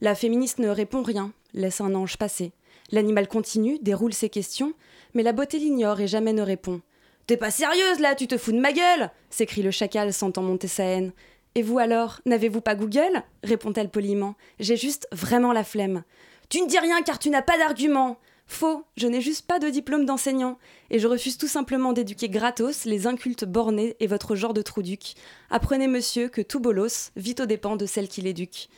[0.00, 2.52] La féministe ne répond rien, laisse un ange passer.
[2.92, 4.72] L'animal continue, déroule ses questions,
[5.14, 6.80] mais la beauté l'ignore et jamais ne répond.
[7.26, 10.68] T'es pas sérieuse là, tu te fous de ma gueule s'écrie le chacal sentant monter
[10.68, 11.12] sa haine.
[11.54, 13.22] Et vous alors, n'avez-vous pas Google?
[13.42, 14.34] répond-elle poliment.
[14.60, 16.04] J'ai juste vraiment la flemme.
[16.48, 18.16] Tu ne dis rien car tu n'as pas d'argument.
[18.50, 20.58] Faux, je n'ai juste pas de diplôme d'enseignant,
[20.90, 25.14] et je refuse tout simplement d'éduquer gratos les incultes bornés et votre genre de trouduc.
[25.50, 28.68] Apprenez, monsieur, que tout bolos vit aux dépens de celle qui l'éduque.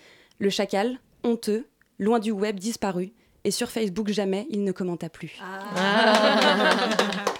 [0.40, 1.66] Le chacal, honteux,
[2.00, 3.12] loin du web disparu,
[3.44, 5.38] et sur Facebook jamais il ne commenta plus.
[5.40, 6.74] Ah.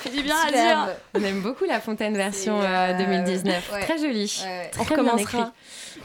[0.00, 0.86] fait du bien à Superbe.
[0.86, 0.96] dire.
[1.14, 3.72] On aime beaucoup la Fontaine version C'est, euh, euh, 2019.
[3.72, 3.80] ouais.
[3.82, 4.42] Très jolie.
[4.44, 4.70] Ouais.
[4.70, 5.52] Très On bien recommencera.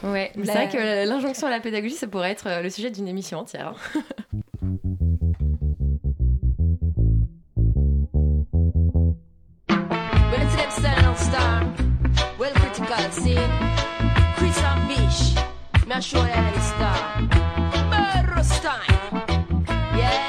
[0.04, 3.08] Ouais, c'est vrai que l'injonction à la pédagogie, ça pourrait être euh, le sujet d'une
[3.08, 3.74] émission entière.
[11.32, 11.74] star.
[12.38, 13.40] Well, critical, see.
[14.36, 15.22] Chris and Fish.
[15.88, 17.00] Me show you they star.
[17.92, 19.14] Burros time.
[20.00, 20.20] Yeah.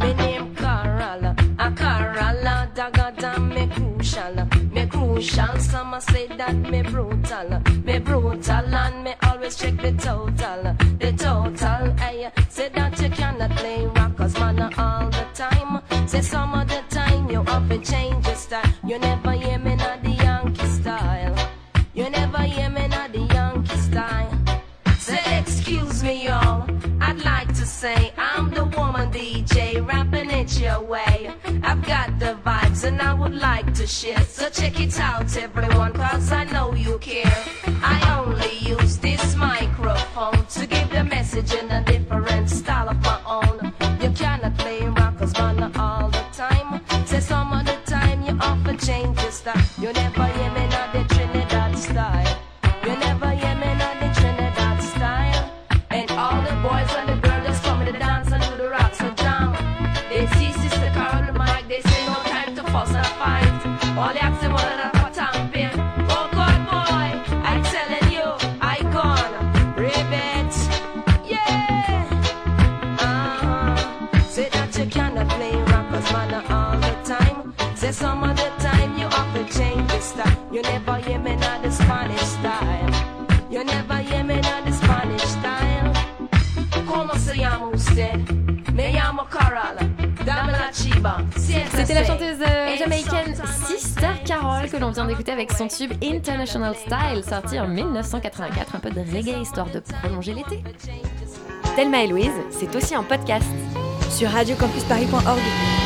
[0.00, 1.24] Me name Carol.
[1.64, 2.46] A Carol.
[2.74, 4.36] Dagger than me crucial.
[4.74, 5.58] Me crucial.
[5.58, 7.50] Some say that me brutal.
[7.86, 8.74] Me brutal.
[8.82, 10.62] And me always check the total.
[11.02, 11.82] The total.
[12.02, 15.82] Hey, say that you cannot play rockers, man, all the time.
[16.06, 16.79] Say some of the
[30.60, 31.32] your way.
[31.62, 34.20] I've got the vibes and I would like to share.
[34.22, 37.44] So check it out, everyone, cause I know you care.
[37.82, 43.20] I only use this microphone to give the message in a different style of my
[43.26, 43.72] own.
[44.02, 46.80] You cannot play rockers, man, all the time.
[47.06, 49.62] Say some of the time you offer change your style.
[49.78, 52.39] You never hear me not the Trinidad style.
[94.90, 98.74] L'on vient d'écouter avec son tube International Style sorti en 1984.
[98.74, 100.64] Un peu de reggae histoire de prolonger l'été.
[101.76, 103.46] Thelma et Louise, c'est aussi un podcast.
[104.10, 105.79] Sur radiocampusparis.org.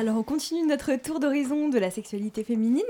[0.00, 2.82] Alors on continue notre tour d'horizon de la sexualité féminine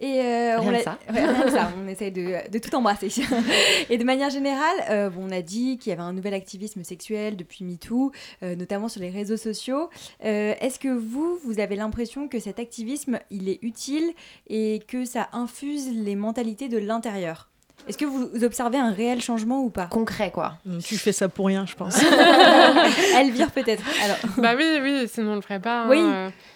[0.00, 0.98] et euh, on Rien que l'a- ça.
[1.08, 3.12] Ouais, rien que ça, on essaye de, de tout embrasser.
[3.90, 6.82] et de manière générale, euh, bon, on a dit qu'il y avait un nouvel activisme
[6.82, 8.10] sexuel depuis MeToo,
[8.42, 9.88] euh, notamment sur les réseaux sociaux.
[10.18, 14.10] Est-ce que vous, vous avez l'impression que cet activisme, il est utile
[14.48, 17.48] et que ça infuse les mentalités de l'intérieur?
[17.86, 20.54] Est-ce que vous observez un réel changement ou pas Concret, quoi.
[20.84, 21.98] Tu fais ça pour rien, je pense.
[23.16, 23.82] Elvire peut-être.
[24.04, 24.16] Alors.
[24.36, 25.84] Bah oui, oui, sinon on le ferait pas.
[25.84, 26.02] hein, Oui,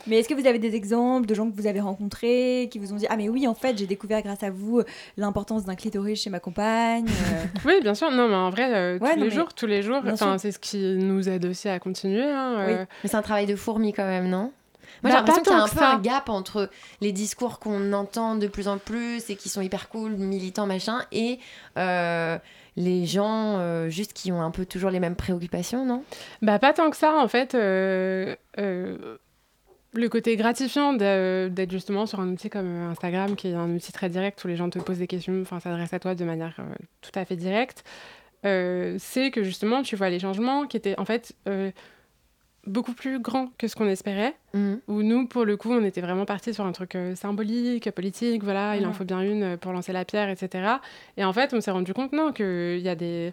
[0.07, 2.93] mais est-ce que vous avez des exemples de gens que vous avez rencontrés qui vous
[2.93, 4.85] ont dit Ah, mais oui, en fait, j'ai découvert grâce à vous euh,
[5.17, 7.45] l'importance d'un clitoris chez ma compagne euh.
[7.65, 8.11] Oui, bien sûr.
[8.11, 10.03] Non, mais en vrai, euh, Ouais, tous non, les mais- jours, tous les jours.
[10.39, 12.25] C'est ce qui nous aide aussi à continuer.
[12.31, 12.85] hein, euh.
[13.03, 14.53] Mais c'est un travail de fourmi quand même, non?
[15.03, 15.91] Bah, Moi, j'ai l'impression qu'il y a un peu ça.
[15.95, 19.89] un gap entre les discours qu'on entend de plus en plus et qui sont hyper
[19.89, 21.41] cool, militants, machin, et
[21.77, 22.39] euh,
[22.77, 26.05] les gens euh, juste qui ont un peu toujours les mêmes préoccupations, non?
[26.41, 27.55] Bah, pas tant que ça, en fait.
[27.55, 28.37] euh,
[29.95, 34.09] le côté gratifiant d'être justement sur un outil comme Instagram, qui est un outil très
[34.09, 36.57] direct où les gens te posent des questions, enfin, s'adressent à toi de manière
[37.03, 37.85] tout à fait directe,
[38.43, 41.35] c'est que justement, tu vois les changements qui étaient en fait
[42.67, 44.35] beaucoup plus grands que ce qu'on espérait.
[44.55, 44.81] Mhm.
[44.89, 48.43] Où nous, pour le coup, on était vraiment partis sur un truc euh, symbolique, politique,
[48.45, 48.95] voilà, il en Mhm.
[48.95, 50.77] faut bien une euh, pour lancer la pierre, etc.
[51.17, 53.33] Et en fait, on s'est rendu compte, non, qu'il y a des...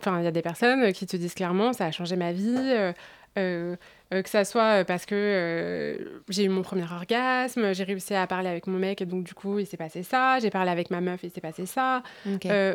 [0.00, 2.54] Enfin, il y a des personnes qui te disent clairement, ça a changé ma vie,
[2.56, 2.92] euh,
[3.36, 3.74] euh,
[4.14, 8.26] euh, que ça soit parce que euh, j'ai eu mon premier orgasme, j'ai réussi à
[8.28, 10.90] parler avec mon mec et donc du coup il s'est passé ça, j'ai parlé avec
[10.90, 12.02] ma meuf et il s'est passé ça,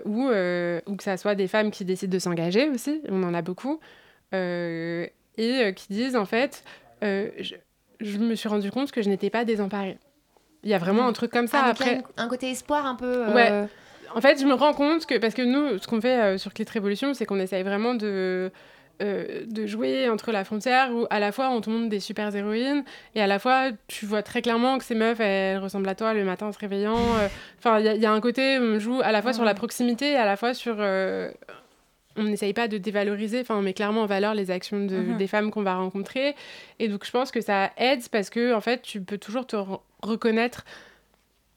[0.06, 3.41] ou, ou que ça soit des femmes qui décident de s'engager aussi, on en a
[3.41, 3.79] beaucoup,
[5.38, 6.63] et euh, qui disent en fait,
[7.04, 7.56] euh, je,
[8.00, 9.98] je me suis rendu compte que je n'étais pas désemparée.
[10.63, 11.96] Il y a vraiment un truc comme ça Ah, après.
[11.96, 13.28] une- un côté espoir un peu.
[13.30, 13.67] euh, Ouais.
[14.15, 16.65] En fait, je me rends compte que, parce que nous, ce qu'on fait sur Clit
[16.72, 18.52] Révolution, c'est qu'on essaye vraiment de,
[19.02, 22.34] euh, de jouer entre la frontière où à la fois on te montre des super
[22.36, 22.84] héroïnes
[23.15, 26.13] et à la fois tu vois très clairement que ces meufs, elles ressemblent à toi
[26.13, 26.96] le matin en se réveillant.
[27.17, 29.34] euh, Enfin, il y, a- il y a un côté, on joue à la fois
[29.34, 30.76] sur la proximité et à la fois sur.
[30.78, 31.32] euh,
[32.17, 35.17] on n'essaye pas de dévaloriser, enfin, on met clairement en valeur les actions de- Mhm.
[35.17, 36.36] des femmes qu'on va rencontrer.
[36.80, 39.56] Et donc, je pense que ça aide parce que, en fait, tu peux toujours te
[39.56, 40.63] re- reconnaître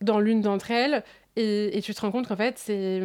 [0.01, 1.03] dans l'une d'entre elles
[1.37, 3.01] et, et tu te rends compte qu'en fait, c'est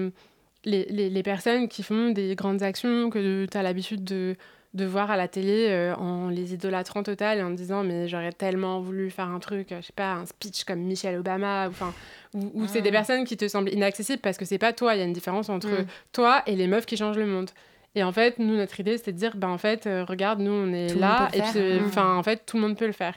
[0.65, 4.35] les, les, les, personnes qui font des grandes actions que tu as l'habitude de,
[4.73, 8.31] de voir à la télé euh, en les idolâtrant total et en disant mais j'aurais
[8.31, 11.93] tellement voulu faire un truc, je sais pas, un speech comme Michelle Obama, ou, enfin,
[12.33, 14.99] ou, ou c'est des personnes qui te semblent inaccessibles parce que c'est pas toi, il
[14.99, 15.85] y a une différence entre mm.
[16.13, 17.49] toi et les meufs qui changent le monde.
[17.93, 20.51] Et en fait, nous, notre idée, c'était de dire, ben en fait, euh, regarde, nous,
[20.51, 23.15] on est là, et puis, enfin, en fait, tout le monde peut le faire.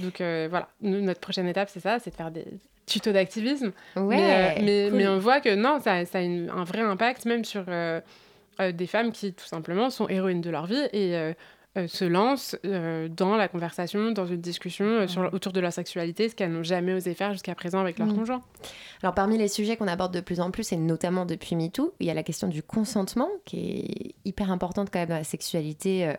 [0.00, 2.44] Donc euh, voilà, nous, notre prochaine étape, c'est ça, c'est de faire des
[2.86, 3.70] tutos d'activisme.
[3.94, 7.26] Ouais, mais, mais, mais, on voit que non, ça, ça a une, un vrai impact
[7.26, 7.64] même sur
[8.58, 11.34] des femmes qui, tout simplement, sont héroïnes de leur vie et
[11.86, 16.52] se lancent dans la conversation, dans une discussion sur, autour de leur sexualité, ce qu'elles
[16.52, 18.16] n'ont jamais osé faire jusqu'à présent avec leur mmh.
[18.16, 18.42] conjoint.
[19.02, 22.06] Alors parmi les sujets qu'on aborde de plus en plus, et notamment depuis MeToo, il
[22.06, 26.14] y a la question du consentement, qui est hyper importante quand même dans la sexualité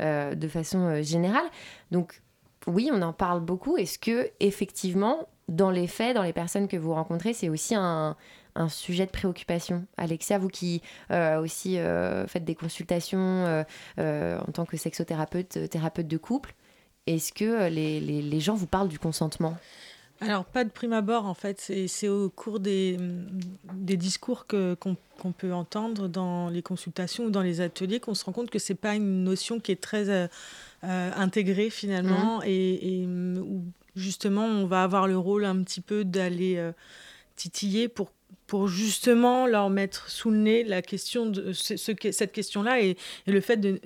[0.00, 1.46] de façon générale.
[1.90, 2.20] Donc
[2.66, 3.76] oui, on en parle beaucoup.
[3.76, 8.16] Est-ce que effectivement, dans les faits, dans les personnes que vous rencontrez, c'est aussi un,
[8.58, 9.86] un sujet de préoccupation.
[9.96, 13.64] Alexia, vous qui euh, aussi euh, faites des consultations
[13.98, 16.54] euh, en tant que sexothérapeute, thérapeute de couple,
[17.06, 19.56] est-ce que les, les, les, gens vous parlent du consentement?
[20.20, 21.60] Alors, pas de prime abord, en fait.
[21.86, 22.98] C'est au cours des,
[23.72, 28.24] des discours qu'on qu'on peut entendre dans les consultations ou dans les ateliers qu'on se
[28.24, 30.28] rend compte que c'est pas une notion qui est très
[30.82, 32.46] intégrée, finalement, mmh.
[32.46, 36.62] et, et, où justement, on va avoir le rôle un petit peu d'aller
[37.36, 38.10] titiller pour
[38.48, 43.40] pour justement leur mettre sous le nez la question de ce, cette question-là et, le
[43.40, 43.80] fait de,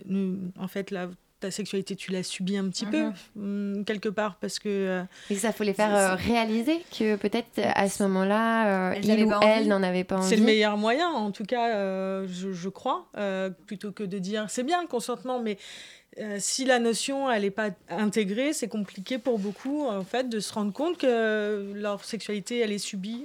[0.59, 3.81] en fait, la, ta sexualité, tu l'as subie un petit peu, mhm.
[3.81, 4.69] mm, quelque part, parce que...
[4.69, 9.25] Euh, et ça, faut les faire euh, réaliser que peut-être à ce moment-là, euh, il
[9.25, 10.29] ou elle n'en avait pas envie.
[10.29, 13.09] C'est le meilleur moyen, en tout cas, je, je, crois,
[13.67, 15.59] plutôt que de dire, c'est bien le consentement, mais...
[16.39, 20.53] si la notion elle n'est pas intégrée, c'est compliqué pour beaucoup en fait de se
[20.53, 23.25] rendre compte que leur sexualité elle est subie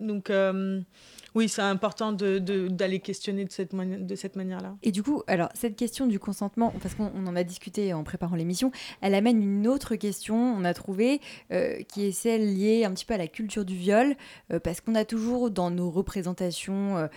[0.00, 0.80] donc, euh,
[1.34, 4.76] oui, c'est important d'aller de, questionner de cette, de cette manière-là.
[4.82, 8.36] Et du coup, alors, cette question du consentement, parce qu'on en a discuté en préparant
[8.36, 11.20] l'émission, elle amène une autre question, on a trouvé,
[11.52, 14.16] euh, qui est celle liée un petit peu à la culture du viol,
[14.52, 17.08] euh, parce qu'on a toujours dans nos représentations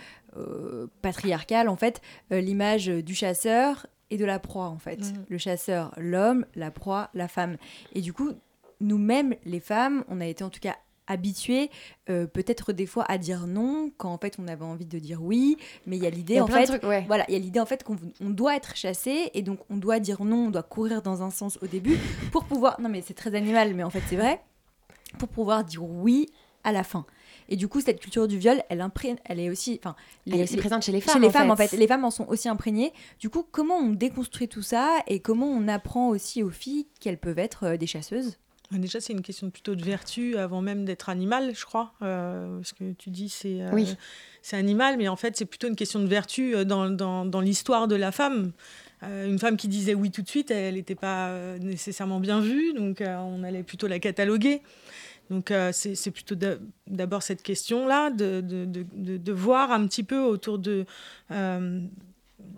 [1.00, 2.00] patriarcales, en fait,
[2.32, 5.00] l'image du chasseur et de la proie, en fait.
[5.00, 5.24] Mmh.
[5.28, 7.56] Le chasseur, l'homme, la proie, la femme.
[7.94, 8.32] Et du coup,
[8.80, 11.70] nous-mêmes, les femmes, on a été en tout cas habitué
[12.08, 15.22] euh, peut-être des fois à dire non quand en fait on avait envie de dire
[15.22, 15.56] oui.
[15.86, 17.96] Mais il y a l'idée en fait voilà il y a l'idée en fait qu'on
[18.20, 21.58] doit être chassé et donc on doit dire non on doit courir dans un sens
[21.62, 21.98] au début
[22.32, 24.40] pour pouvoir non mais c'est très animal mais en fait c'est vrai
[25.18, 26.26] pour pouvoir dire oui
[26.64, 27.06] à la fin.
[27.48, 29.94] Et du coup, cette culture du viol, elle, imprègne, elle est aussi, enfin,
[30.26, 31.14] elle est aussi présente chez les femmes.
[31.14, 32.92] Chez les femmes, en fait, les femmes en sont aussi imprégnées.
[33.20, 37.18] Du coup, comment on déconstruit tout ça et comment on apprend aussi aux filles qu'elles
[37.18, 38.38] peuvent être euh, des chasseuses?
[38.70, 41.92] Déjà, c'est une question plutôt de vertu avant même d'être animal, je crois.
[42.02, 43.84] Euh, ce que tu dis, c'est euh,
[44.42, 47.40] c'est animal, mais en fait, c'est plutôt une question de vertu euh, dans, dans, dans
[47.40, 48.52] l'histoire de la femme.
[49.02, 52.72] Euh, une femme qui disait oui tout de suite, elle n'était pas nécessairement bien vue,
[52.72, 54.62] donc on allait plutôt la cataloguer.
[55.30, 56.34] Donc c'est plutôt
[56.86, 60.84] d'abord cette question-là, de, de, de, de, voir un petit peu autour de...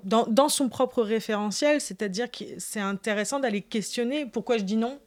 [0.04, 4.98] Dans, dans, son propre référentiel, c'est-à-dire que c'est intéressant d'aller questionner pourquoi je dis non,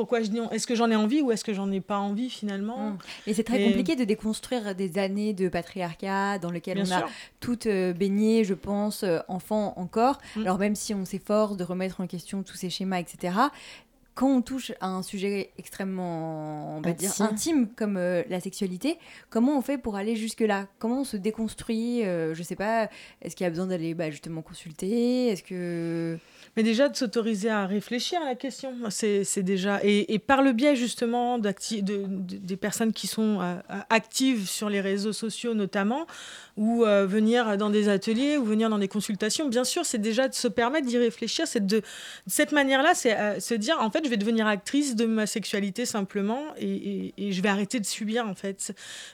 [0.00, 2.30] pourquoi je dis est-ce que j'en ai envie ou est-ce que j'en ai pas envie
[2.30, 2.96] finalement.
[3.26, 7.04] Et c'est très compliqué de déconstruire des années de patriarcat dans lesquelles on a
[7.38, 10.18] toutes euh, baigné, je pense, euh, enfants encore.
[10.36, 10.40] Mmh.
[10.40, 13.32] Alors même si on s'efforce de remettre en question tous ces schémas, etc
[14.14, 18.98] quand on touche à un sujet extrêmement on va dire, intime comme euh, la sexualité,
[19.30, 20.66] comment on fait pour aller jusque-là?
[20.78, 22.90] Comment on se déconstruit euh, Je sais pas,
[23.22, 25.28] est-ce qu'il y a besoin d'aller bah, justement consulter?
[25.28, 26.18] Est-ce que...
[26.56, 29.80] Mais déjà de s'autoriser à réfléchir à la question, c'est déjà...
[29.84, 33.56] Et, par le biais justement de, de, des personnes qui sont euh,
[33.88, 36.06] actives sur les réseaux sociaux notamment,
[36.56, 40.34] ou venir dans des ateliers, ou venir dans des consultations, bien sûr, c'est déjà de
[40.34, 41.46] se permettre d'y réfléchir.
[41.54, 41.82] De, de,
[42.26, 46.42] cette manière-là, c'est se dire, en fait, je vais devenir actrice de ma sexualité simplement
[46.58, 48.72] et, je vais arrêter de subir en fait.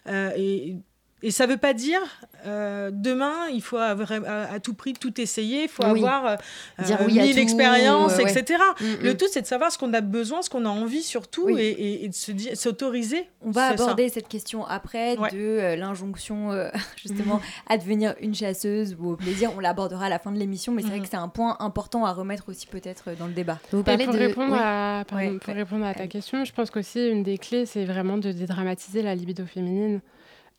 [0.08, 0.74] Euh,
[1.22, 2.00] et ça ne veut pas dire
[2.46, 6.36] euh, demain, il faut avoir, à, tout prix tout essayer, il faut avoir euh,
[6.84, 8.58] dire oui mille expériences, etc.
[8.80, 8.96] Mm, mm.
[9.02, 12.04] Le tout, c'est de savoir ce qu'on a besoin, ce qu'on a envie surtout, et,
[12.04, 13.28] et, de se s'autoriser.
[13.40, 16.50] On va aborder cette question après de euh, l'injonction
[16.96, 19.50] justement à devenir une chasseuse ou au plaisir.
[19.56, 21.02] On l'abordera à la fin de l'émission, mais c'est vrai mm.
[21.02, 23.58] que c'est un point important à remettre aussi peut-être dans le débat.
[23.72, 24.18] Vous parlez pour, de...
[24.18, 28.18] répondre à, pour répondre à ta question, je pense qu'aussi une des clés, c'est vraiment
[28.18, 30.02] de dédramatiser la libido féminine.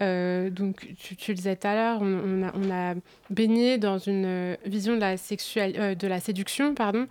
[0.04, 2.94] Euh, donc, tu, tu, le disais tout à l'heure, on, a,
[3.30, 5.16] baigné dans une euh, vision de la,
[5.58, 7.08] euh, de la séduction pardon,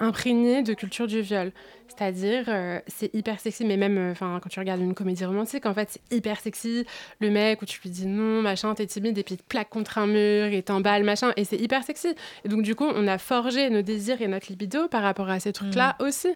[0.00, 1.52] imprégnée de culture du viol.
[1.88, 5.72] C'est-à-dire, euh, c'est hyper sexy, mais même euh, quand tu regardes une comédie romantique, en
[5.72, 6.84] fait, c'est hyper sexy.
[7.20, 9.70] Le mec où tu lui dis non, machin, t'es timide, et puis il te plaque
[9.70, 12.08] contre un mur, et t'emballe, machin, et c'est hyper sexy.
[12.44, 15.40] Et donc, du coup, on a forgé nos désirs et notre libido par rapport à
[15.40, 16.28] ces trucs-là aussi.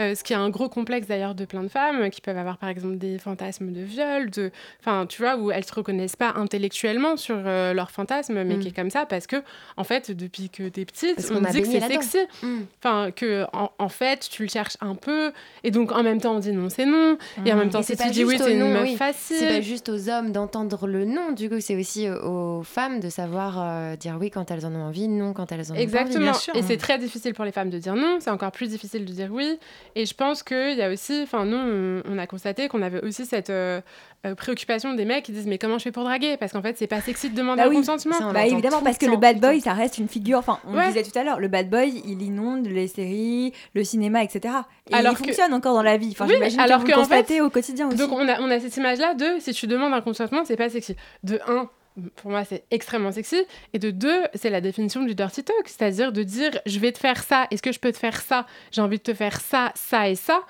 [0.00, 2.56] Euh, ce qui est un gros complexe d'ailleurs de plein de femmes qui peuvent avoir,
[2.58, 4.50] par exemple, des fantasmes de viol, de...
[4.80, 8.60] enfin, tu vois, où elles se reconnaissent pas intellectuellement sur leurs fantasmes, mais Mm.
[8.60, 9.36] qui est comme ça parce que,
[9.76, 12.18] en fait, depuis que t'es petite, Parce on a dit que c'est sexy.
[12.42, 12.60] Mm.
[12.82, 15.32] Enfin, que en, en fait, tu le cherches un peu,
[15.62, 17.88] et donc en même temps, on dit non, c'est non, et en même temps, si
[17.88, 18.96] c'est tu pas dis oui, au une nom, meuf oui.
[18.96, 19.36] facile.
[19.38, 23.00] C'est pas juste aux hommes d'entendre le non, du coup, c'est aussi euh, aux femmes
[23.00, 25.78] de savoir euh, dire oui quand elles en ont envie, non quand elles en ont
[25.78, 26.30] Exactement.
[26.30, 26.58] envie.
[26.58, 29.12] Et c'est très difficile pour les femmes de dire non, c'est encore plus difficile de
[29.12, 29.58] dire oui.
[29.94, 33.02] Et je pense qu'il y a aussi, enfin, nous, on, on a constaté qu'on avait
[33.04, 33.80] aussi cette euh,
[34.24, 36.36] euh, préoccupation des mecs qui disent Mais comment je fais pour draguer?
[36.36, 38.32] Parce qu'en fait, c'est pas sexy de demander Bah un oui, consentement.
[38.32, 40.38] bah évidemment, parce que le bad boy, ça reste une figure.
[40.38, 40.86] Enfin, on Ouais.
[40.88, 44.54] le disait tout à l'heure, le bad boy, il inonde les séries, le cinéma, etc.
[44.90, 46.10] Et Alors il que- fonctionne encore dans la vie.
[46.12, 47.96] Enfin, Oui, j'imagine alors que vous que, en fait- au quotidien aussi.
[47.96, 50.68] Donc on a, on a cette image-là de si tu demandes un consentement, c'est pas
[50.70, 50.96] sexy.
[51.22, 51.68] De un,
[52.16, 53.44] pour moi c'est extrêmement sexy.
[53.72, 56.98] Et de deux, c'est la définition du dirty talk, c'est-à-dire de dire je vais te
[56.98, 58.46] faire ça, est-ce que je peux te faire ça?
[58.72, 60.40] J'ai envie de te faire ça, ça et ça.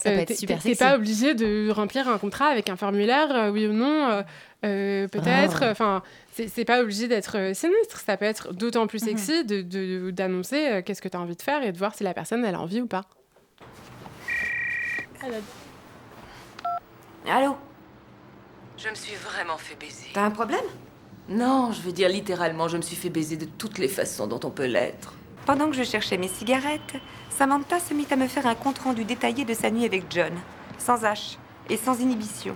[0.00, 0.78] Ça peut être t'es- super t'es sexy.
[0.84, 4.22] pas obligé de remplir un contrat avec un formulaire, euh, oui ou non, euh,
[4.64, 5.58] euh, peut-être.
[5.64, 5.70] Ah.
[5.72, 7.98] Enfin, c'est c'est pas obligé d'être euh, sinistre.
[8.00, 11.34] Ça peut être d'autant plus sexy de- de- d'annoncer euh, qu'est-ce que tu as envie
[11.36, 13.02] de faire et de voir si la personne elle a envie ou pas.
[17.28, 17.56] Allô
[18.76, 20.06] Je me suis vraiment fait baiser.
[20.14, 20.64] T'as un problème?
[21.28, 24.40] Non, je veux dire littéralement, je me suis fait baiser de toutes les façons dont
[24.44, 25.14] on peut l'être.
[25.48, 26.96] Pendant que je cherchais mes cigarettes,
[27.30, 30.34] Samantha se mit à me faire un compte-rendu détaillé de sa nuit avec John.
[30.76, 31.38] Sans H
[31.70, 32.54] et sans inhibition.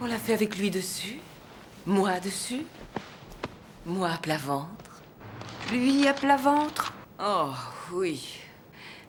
[0.00, 1.20] On l'a fait avec lui dessus,
[1.86, 2.66] moi dessus,
[3.86, 5.02] moi à plat ventre.
[5.70, 6.92] Lui à plat ventre?
[7.22, 7.52] Oh
[7.92, 8.40] oui,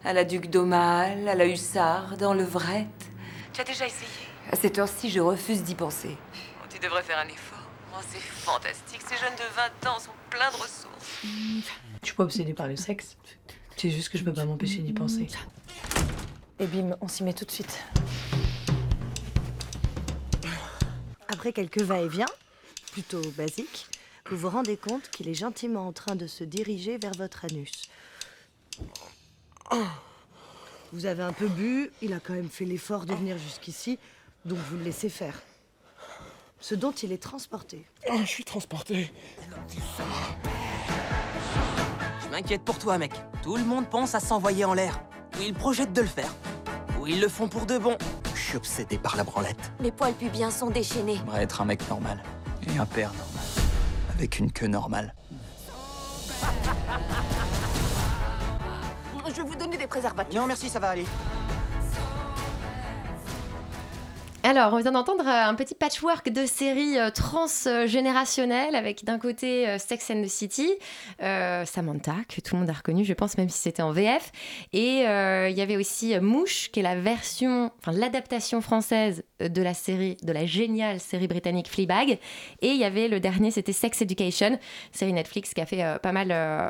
[0.04, 3.10] à la Duc d'Aumale, à la Hussarde, en levrette.
[3.54, 4.08] Tu as déjà essayé?
[4.52, 6.16] À cette heure-ci, je refuse d'y penser.
[6.16, 7.58] Oh, Tu devrais faire un effort.
[7.92, 11.24] Oh, c'est fantastique, ces jeunes de 20 ans sont pleins de ressources.
[12.06, 13.18] Je suis pas obsédée par le sexe.
[13.76, 15.28] C'est juste que je peux pas m'empêcher d'y penser.
[16.60, 17.80] Et bim, on s'y met tout de suite.
[21.28, 22.28] Après quelques va-et-vient,
[22.91, 23.88] plutôt basiques,
[24.30, 27.89] vous vous rendez compte qu'il est gentiment en train de se diriger vers votre anus.
[30.93, 33.97] Vous avez un peu bu, il a quand même fait l'effort de venir jusqu'ici,
[34.45, 35.41] donc vous le laissez faire.
[36.60, 37.84] Ce dont il est transporté.
[38.12, 39.12] Oh, je suis transporté.
[42.36, 43.14] M'inquiète pour toi, mec.
[43.44, 45.00] Tout le monde pense à s'envoyer en l'air.
[45.38, 46.36] Ou ils projettent de le faire.
[47.00, 47.98] Ou ils le font pour de bon.
[48.34, 49.72] Je suis obsédé par la branlette.
[49.80, 51.16] Mes poils pubiens sont déchaînés.
[51.16, 52.22] J'aimerais être un mec normal.
[52.68, 53.44] Et un père normal.
[54.16, 55.16] Avec une queue normale.
[59.30, 60.38] Je vais vous donner des préservatifs.
[60.38, 61.06] Non, merci, ça va aller.
[64.48, 69.68] Alors, on vient d'entendre euh, un petit patchwork de séries euh, transgénérationnelles avec d'un côté
[69.68, 70.70] euh, Sex and the City,
[71.20, 74.32] Samantha, que tout le monde a reconnu, je pense, même si c'était en VF.
[74.72, 79.74] Et il y avait aussi Mouche, qui est la version, enfin l'adaptation française de la
[79.74, 82.20] série, de la géniale série britannique Fleabag.
[82.62, 84.60] Et il y avait le dernier, c'était Sex Education,
[84.91, 86.28] série Netflix qui a fait pas mal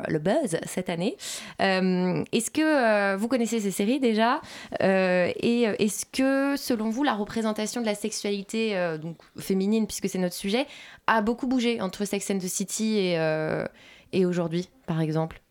[0.07, 1.17] le buzz cette année.
[1.59, 4.39] Est-ce que vous connaissez ces séries déjà?
[4.80, 10.18] Et est-ce que, selon vous, la représentation de la sexualité euh, donc féminine, puisque c'est
[10.18, 10.66] notre sujet,
[11.07, 13.66] a beaucoup bougé entre Sex and the City et, euh,
[14.11, 15.41] et aujourd'hui, par exemple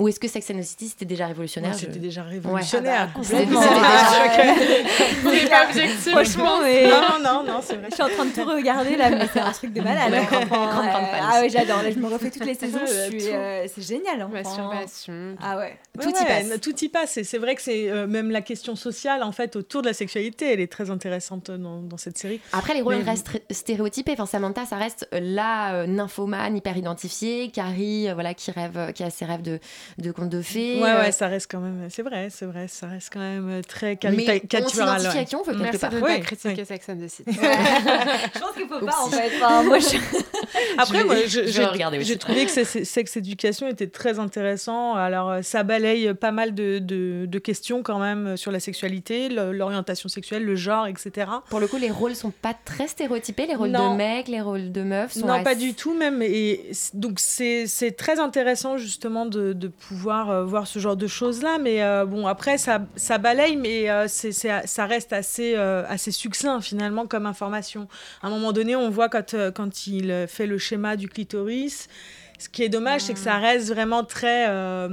[0.00, 2.30] ou est-ce que Sex and the City c'était déjà révolutionnaire c'était je- déjà Ouais.
[2.30, 3.02] révolutionnaire.
[3.02, 3.60] Ah bah, complètement.
[3.62, 3.74] c'était
[5.30, 6.88] déjà- pas objectif, Franchement, je mais-.
[6.88, 7.86] Non, non, non, c'est vrai.
[7.90, 10.10] Je suis en train de tout regarder là, mais c'est un truc de malade.
[10.12, 11.82] Ouais, Euh, ah ouais, j'adore.
[11.82, 12.78] Là, je me refais toutes les saisons.
[12.78, 13.34] Ouais, je suis, tout.
[13.34, 14.20] euh, c'est génial.
[14.20, 15.36] Hein, Masturbation.
[15.42, 15.76] Ah ouais.
[15.98, 16.60] Ouais, Tout y ouais, passe.
[16.60, 17.16] Tout y passe.
[17.16, 19.92] Et c'est vrai que c'est euh, même la question sociale, en fait, autour de la
[19.94, 22.40] sexualité, elle est très intéressante dans, dans cette série.
[22.52, 24.12] Après, les rôles Mais- restent ré- stéréotypés.
[24.12, 27.50] Enfin, Samantha, ça reste euh, la euh, nymphomane hyper identifiée.
[27.50, 29.58] Carrie, euh, voilà, qui rêve, euh, qui a ses rêves de,
[29.98, 30.80] de contes de fées.
[30.80, 31.86] Ouais, euh, ouais, ça reste quand même.
[31.90, 34.64] C'est vrai, c'est vrai, ça reste quand même euh, très Mais caricatural.
[34.64, 34.68] on
[34.98, 36.64] s'identifie à qui on veut, quelque Merci de ne pas critiquer.
[36.64, 37.30] Sex and the City.
[37.32, 39.30] Je pense qu'il faut pas en fait.
[39.36, 39.96] Enfin, moi, je...
[40.78, 41.60] Après, moi, je je-
[41.90, 42.50] vais j'ai trouvé que
[42.84, 44.94] Sex Education était très intéressant.
[44.94, 49.28] Alors, euh, ça balaye pas mal de, de- de questions quand même sur la sexualité,
[49.28, 51.30] l'orientation sexuelle, le genre, etc.
[51.48, 53.46] Pour le coup, les rôles sont pas très stéréotypés.
[53.46, 53.92] Les rôles Non.
[53.92, 56.22] de mecs, les rôles de meufs sont Non, pas assez- du tout même.
[56.22, 61.06] Et donc c'est c'est très intéressant justement de, de pouvoir euh, voir ce genre de
[61.06, 61.58] choses-là.
[61.58, 66.60] Mais euh, bon, après, ça, ça balaye, mais euh, c'est ça reste assez, assez succinct
[66.60, 67.88] finalement comme information.
[68.22, 71.88] À un moment donné, on voit quand, quand il fait le schéma du clitoris,
[72.38, 74.88] Ce qui est dommage, c'est que ça reste vraiment très, euh,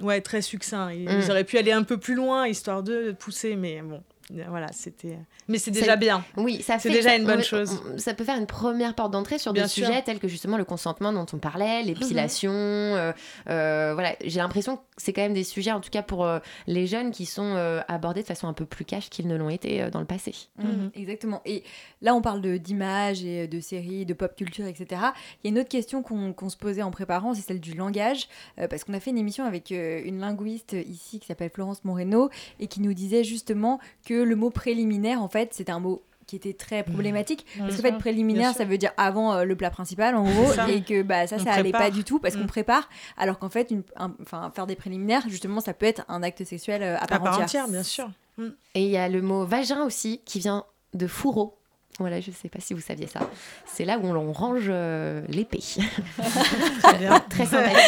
[0.00, 0.90] ouais, très succinct.
[0.90, 1.20] Ils, Mm.
[1.22, 4.02] ils auraient pu aller un peu plus loin, histoire de pousser, mais bon,
[4.48, 5.18] voilà, c'était.
[5.48, 6.24] Mais c'est déjà bien.
[6.36, 7.80] Oui, ça C'est fait- déjà ça- une bonne chose.
[7.94, 9.86] on- Ça peut faire une première porte d'entrée sur Bien des sûr.
[9.86, 12.52] sujets tels que justement le consentement dont on parlait, l'épilation.
[12.52, 13.12] euh,
[13.48, 16.38] euh, voilà, j'ai l'impression que c'est quand même des sujets, en tout cas pour euh,
[16.66, 19.50] les jeunes, qui sont euh, abordés de façon un peu plus cash qu'ils ne l'ont
[19.50, 20.34] été euh, dans le passé.
[20.58, 21.40] Mhm, Exactement.
[21.44, 21.62] Et
[22.00, 25.00] là, on parle d'images et de séries, de pop culture, etc.
[25.42, 27.74] Il y a une autre question qu'on qu'on se posait en préparant, c'est celle du
[27.74, 31.50] langage, euh, parce qu'on a fait une émission avec euh, une linguiste ici qui s'appelle
[31.52, 35.80] Florence Moreno et qui nous disait justement que le mot préliminaire, en fait, c'était un
[35.80, 39.44] mot qui était très problématique Bien parce qu'en fait préliminaire ça veut dire avant euh,
[39.44, 41.80] le plat principal en gros et que bah ça On ça allait prépare.
[41.82, 42.46] pas du tout parce qu'on Mm.
[42.46, 42.88] prépare
[43.18, 46.42] alors qu'en fait une, un- enfin faire des préliminaires justement ça peut être un acte
[46.44, 47.44] sexuel euh, à part, À part entière.
[47.44, 48.08] entière, bien sûr.
[48.38, 48.46] Mm.
[48.76, 51.58] Et il y a le mot vagin aussi qui vient de fourreau.
[51.98, 53.20] Voilà, je sais pas si vous saviez ça.
[53.66, 55.60] C'est là où on, on range euh, l'épée.
[57.30, 57.78] Très sympathique.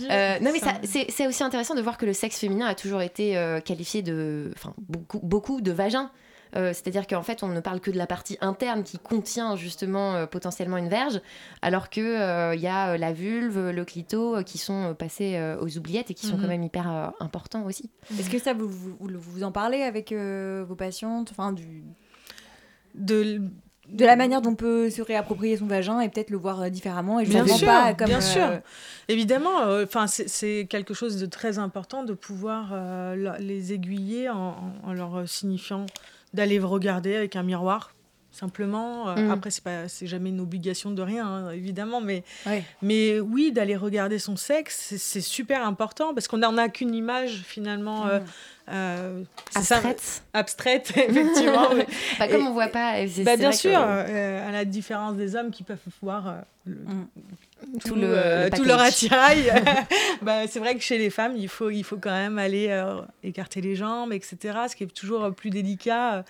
[0.10, 3.36] Euh, non, mais c'est aussi intéressant de voir que le sexe féminin a toujours été
[3.36, 4.50] euh, qualifié de.
[4.56, 6.10] Enfin, beaucoup, beaucoup de vagin.
[6.54, 10.78] C'est-à-dire qu'en fait, on ne parle que de la partie interne qui contient justement potentiellement
[10.78, 11.20] une verge,
[11.60, 16.14] alors qu'il il y a la vulve, le clito qui sont passés aux oubliettes et
[16.14, 16.42] qui sont Mhm.
[16.42, 17.90] quand même hyper importants aussi.
[18.18, 21.84] Est-ce que ça vous, vous, en parlez avec vos patientes enfin du
[22.94, 23.40] de
[23.90, 26.68] de la manière dont on peut se réapproprier son vagin et peut-être le voir euh,
[26.68, 28.60] différemment et Bien sûr, pas comme bien euh, sûr.
[29.08, 34.28] Évidemment, euh, enfin c'est- c'est quelque chose de très important de pouvoir euh, les aiguiller
[34.28, 34.54] en,
[34.92, 35.86] leur signifiant
[36.34, 37.92] d'aller regarder avec un miroir.
[38.30, 39.30] Simplement, Euh, Mm.
[39.30, 42.62] après c'est pas, c'est jamais une obligation de rien, hein, évidemment, mais Ouais.
[42.82, 47.42] mais oui, d'aller regarder son sexe, c'est- super important parce qu'on n'en a qu'une image
[47.46, 48.20] finalement euh,
[48.70, 49.22] euh,
[49.54, 50.22] Abstraite.
[50.34, 51.68] abstraite, effectivement.
[52.18, 52.94] Bah, comme on voit pas,
[53.24, 56.32] bah, bien que- sûr, euh, à la différence des hommes qui peuvent voir euh,
[56.66, 56.76] le-
[57.80, 59.50] Tout tout, le- euh, le tout leur attirail.
[60.22, 63.00] bah, c'est vrai que chez les femmes, il faut, il faut quand même aller euh,
[63.22, 64.36] écarter les jambes, etc.
[64.70, 66.22] Ce qui est toujours euh, plus délicat, euh,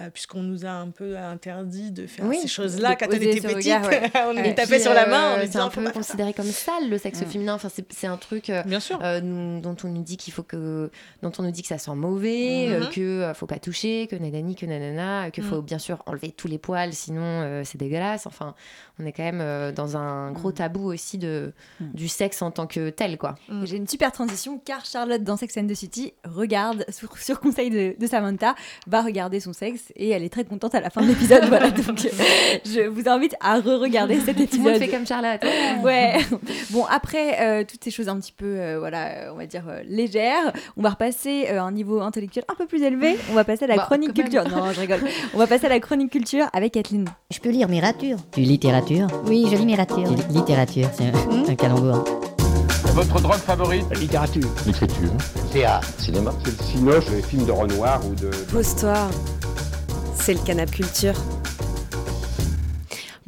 [0.00, 3.40] euh, puisqu'on nous a un peu interdit de faire Oui, ces choses-là quand on était
[3.42, 3.54] petite.
[3.54, 4.10] regard, ouais.
[4.26, 7.20] on nous tapait sur la main euh, C'est un peu considéré comme sale le sexe
[7.20, 7.26] Mm.
[7.26, 7.54] féminin.
[7.54, 8.98] Enfin, c'est- un truc euh, Bien sûr.
[9.02, 10.90] euh, nous- dont on nous dit qu'il faut que,
[11.22, 12.82] dont on nous dit que ça sent mauvais, Mhm.
[12.82, 15.64] euh, que euh, faut pas toucher, que nanani, que nanana, qu'il faut Mm.
[15.64, 18.26] bien sûr enlever tous les poils, sinon euh, c'est dégueulasse.
[18.26, 18.54] Enfin,
[19.00, 22.66] on est quand même euh, dans un gros tabou aussi de du sexe en tant
[22.66, 23.34] que tel, quoi.
[23.64, 27.70] J'ai une super transition car Charlotte dans Sex and the City regarde sur, sur conseil
[27.70, 28.54] de, de Samantha
[28.86, 31.70] va regarder son sexe et elle est très contente à la fin de l'épisode voilà
[31.70, 31.98] donc
[32.64, 34.50] je vous invite à re-regarder cet épisode.
[34.50, 35.40] Tout le monde fait comme Charlotte.
[35.82, 36.16] Ouais.
[36.70, 39.82] Bon après euh, toutes ces choses un petit peu euh, voilà on va dire euh,
[39.86, 43.16] légères, on va repasser euh, à un niveau intellectuel un peu plus élevé.
[43.30, 44.44] On va passer à la Bah, chronique culture.
[44.48, 45.00] Non je rigole.
[45.34, 47.06] On va passer à la chronique culture avec Kathleen.
[47.32, 50.04] Je peux lire littérature Tu littérature Oui, je lis littérature.
[50.08, 52.04] Tu lis littérature, c'est un, un calembour.
[52.94, 53.86] Votre drogue favorite?
[53.90, 54.46] La littérature.
[54.66, 55.10] L'écriture.
[55.50, 55.88] Théâtre.
[55.98, 56.32] Cinéma.
[56.44, 58.28] C'est le cinoche, les films de Renoir ou de...
[58.52, 58.94] Pose-toi.
[60.14, 61.14] C'est le canap culture.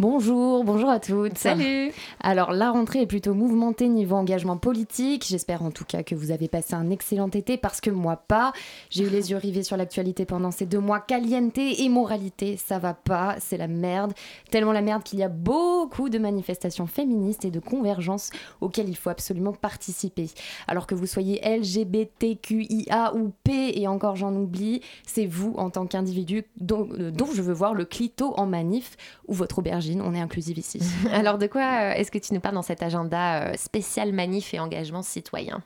[0.01, 1.39] Bonjour, bonjour à toutes.
[1.39, 1.93] Salut.
[2.19, 5.25] Alors la rentrée est plutôt mouvementée niveau engagement politique.
[5.25, 8.53] J'espère en tout cas que vous avez passé un excellent été parce que moi pas.
[8.91, 10.99] J'ai eu les yeux rivés sur l'actualité pendant ces deux mois.
[10.99, 14.15] Caliente et moralité, ça va pas, c'est la merde.
[14.51, 18.31] Tellement la merde qu'il y a beaucoup de manifestations féministes et de convergences
[18.61, 20.29] auxquelles il faut absolument participer.
[20.67, 25.87] Alors que vous soyez LGBTQIA ou P et encore j'en oublie, c'est vous en tant
[25.87, 28.97] qu'individu dont, euh, dont je veux voir le clito en manif
[29.29, 29.63] ou votre
[30.05, 30.81] On est inclusive ici.
[31.13, 34.55] Alors, de quoi euh, est-ce que tu nous parles dans cet agenda euh, spécial manif
[34.55, 35.63] et engagement citoyen?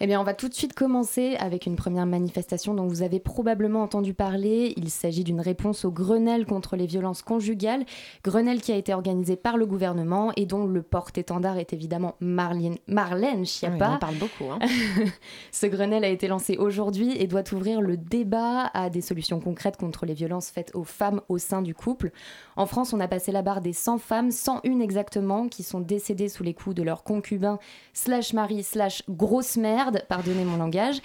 [0.00, 3.20] Eh bien, on va tout de suite commencer avec une première manifestation dont vous avez
[3.20, 4.74] probablement entendu parler.
[4.76, 7.84] Il s'agit d'une réponse au Grenelle contre les violences conjugales.
[8.24, 12.76] Grenelle qui a été organisé par le gouvernement et dont le porte-étendard est évidemment Marlène,
[12.86, 13.88] Marlène Schiappa.
[13.88, 14.50] Oui, on parle beaucoup.
[14.50, 14.58] hein.
[15.52, 19.76] Ce Grenelle a été lancé aujourd'hui et doit ouvrir le débat à des solutions concrètes
[19.76, 22.10] contre les violences faites aux femmes au sein du couple.
[22.56, 26.28] En France, on a passé la barre des 100 femmes, 101 exactement, qui sont décédées
[26.28, 27.58] sous les coups de leur concubin
[27.94, 31.00] slash mari slash grosse merde, pardonnez mon langage.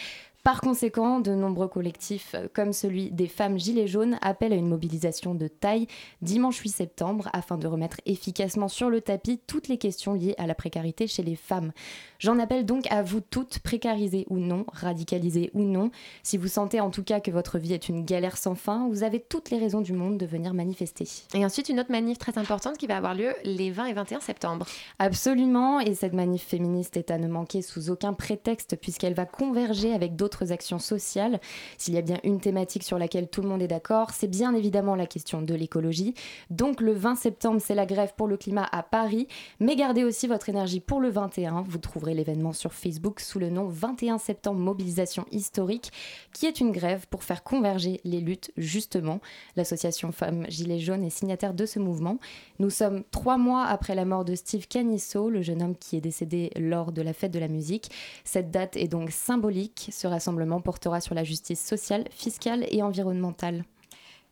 [0.48, 4.70] Par conséquent, de nombreux collectifs, euh, comme celui des femmes Gilets jaunes, appellent à une
[4.70, 5.88] mobilisation de taille
[6.22, 10.48] dimanche 8 septembre afin de remettre efficacement sur le tapis toutes les questions liées à
[10.48, 11.74] la précarité chez les femmes.
[12.20, 15.91] J'en appelle donc à vous toutes, précarisées ou non, radicalisées ou non.
[16.24, 19.04] Si vous sentez en tout cas que votre vie est une galère sans fin, vous
[19.04, 21.10] avez toutes les raisons du monde de venir manifester.
[21.34, 24.22] Et ensuite, une autre manif très importante qui va avoir lieu les 20 et 21
[24.22, 24.66] septembre.
[24.98, 29.93] Absolument, et cette manif féministe est à ne manquer sous aucun prétexte puisqu'elle va converger
[29.93, 31.40] avec d'autres d'autres actions sociales.
[31.78, 34.54] S'il y a bien une thématique sur laquelle tout le monde est d'accord, c'est bien
[34.54, 36.14] évidemment la question de l'écologie.
[36.50, 39.28] Donc le 20 septembre, c'est la grève pour le climat à Paris,
[39.60, 41.62] mais gardez aussi votre énergie pour le 21.
[41.62, 45.92] Vous trouverez l'événement sur Facebook sous le nom 21 septembre mobilisation historique,
[46.34, 49.20] qui est une grève pour faire converger les luttes justement.
[49.56, 52.20] L'association Femmes Gilets jaunes est signataire de ce mouvement.
[52.60, 56.02] Nous sommes trois mois après la mort de Steve Canisso, le jeune homme qui est
[56.02, 57.90] décédé lors de la fête de la musique.
[58.24, 59.90] Cette date est donc symbolique.
[59.92, 63.64] Ce rassemblement portera sur la justice sociale, fiscale et environnementale.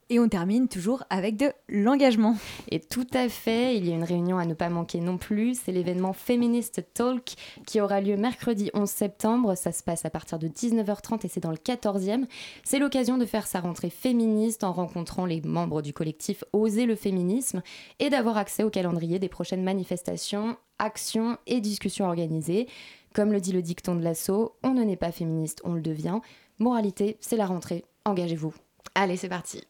[0.09, 2.35] Et on termine toujours avec de l'engagement.
[2.69, 5.57] Et tout à fait, il y a une réunion à ne pas manquer non plus,
[5.57, 7.33] c'est l'événement Feminist Talk
[7.65, 11.39] qui aura lieu mercredi 11 septembre, ça se passe à partir de 19h30 et c'est
[11.39, 12.25] dans le 14e.
[12.63, 16.95] C'est l'occasion de faire sa rentrée féministe en rencontrant les membres du collectif Oser le
[16.95, 17.63] féminisme
[17.99, 22.67] et d'avoir accès au calendrier des prochaines manifestations, actions et discussions organisées.
[23.15, 26.19] Comme le dit le dicton de l'assaut, on ne naît pas féministe, on le devient.
[26.59, 28.53] Moralité, c'est la rentrée, engagez-vous.
[28.93, 29.61] Allez, c'est parti.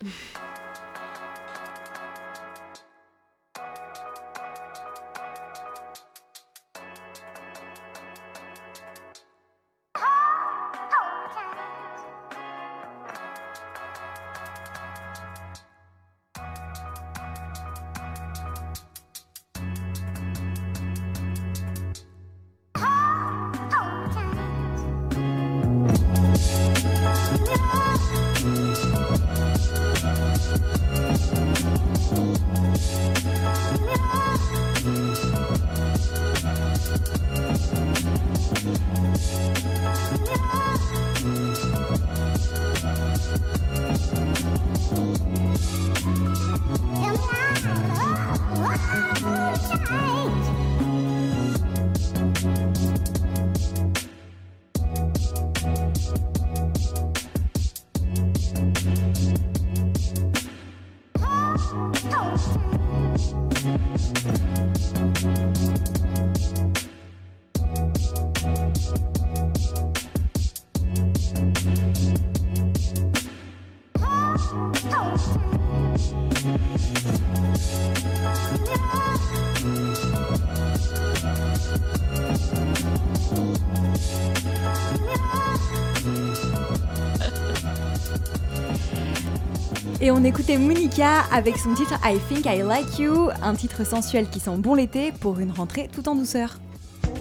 [90.05, 94.29] Et on écoutait Monica avec son titre I Think I Like You, un titre sensuel
[94.29, 96.59] qui sent bon l'été pour une rentrée tout en douceur.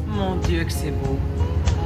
[0.07, 1.19] Mon Dieu que c'est beau.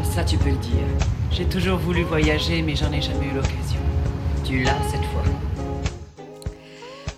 [0.02, 0.88] Ça tu peux le dire.
[1.30, 3.78] J'ai toujours voulu voyager mais j'en ai jamais eu l'occasion.
[4.42, 5.22] Tu l'as cette fois.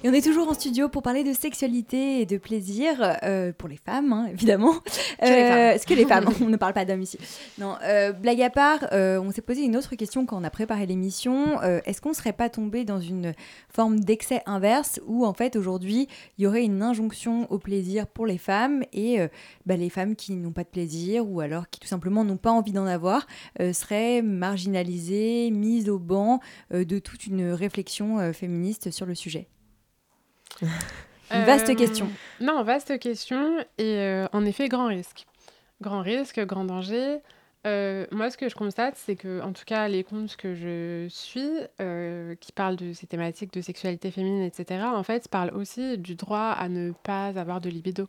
[0.03, 3.69] Et on est toujours en studio pour parler de sexualité et de plaisir euh, pour
[3.69, 4.73] les femmes, hein, évidemment.
[4.73, 5.59] Que les femmes.
[5.59, 7.19] Euh, Est-ce que les femmes On ne parle pas d'hommes ici.
[7.59, 10.49] Non, euh, blague à part, euh, on s'est posé une autre question quand on a
[10.49, 11.61] préparé l'émission.
[11.63, 13.35] Euh, Est-ce qu'on ne serait pas tombé dans une
[13.69, 18.25] forme d'excès inverse où, en fait, aujourd'hui, il y aurait une injonction au plaisir pour
[18.25, 19.29] les femmes et euh,
[19.67, 22.53] bah, les femmes qui n'ont pas de plaisir ou alors qui tout simplement n'ont pas
[22.53, 23.27] envie d'en avoir
[23.61, 26.41] euh, seraient marginalisées, mises au banc
[26.73, 29.47] euh, de toute une réflexion euh, féministe sur le sujet?
[31.31, 32.09] Vaste Euh, question.
[32.41, 33.59] Non, vaste question.
[33.79, 35.27] Et euh, en effet, grand risque.
[35.81, 37.19] Grand risque, grand danger.
[37.67, 41.07] Euh, moi, ce que je constate, c'est que, en tout cas, les comptes que je
[41.11, 41.51] suis,
[41.81, 46.15] euh, qui parlent de ces thématiques de sexualité féminine, etc., en fait, parlent aussi du
[46.15, 48.09] droit à ne pas avoir de libido.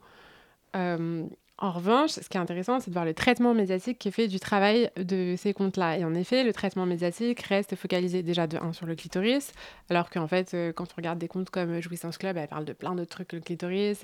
[0.76, 1.26] Euh,
[1.62, 4.28] en revanche, ce qui est intéressant, c'est de voir le traitement médiatique qui est fait
[4.28, 5.98] du travail de ces comptes-là.
[5.98, 9.54] Et en effet, le traitement médiatique reste focalisé déjà de 1 sur le clitoris,
[9.90, 12.74] alors qu'en fait, euh, quand on regarde des comptes comme Jouissance Club, elle parle de
[12.74, 14.04] plein d'autres trucs que le clitoris.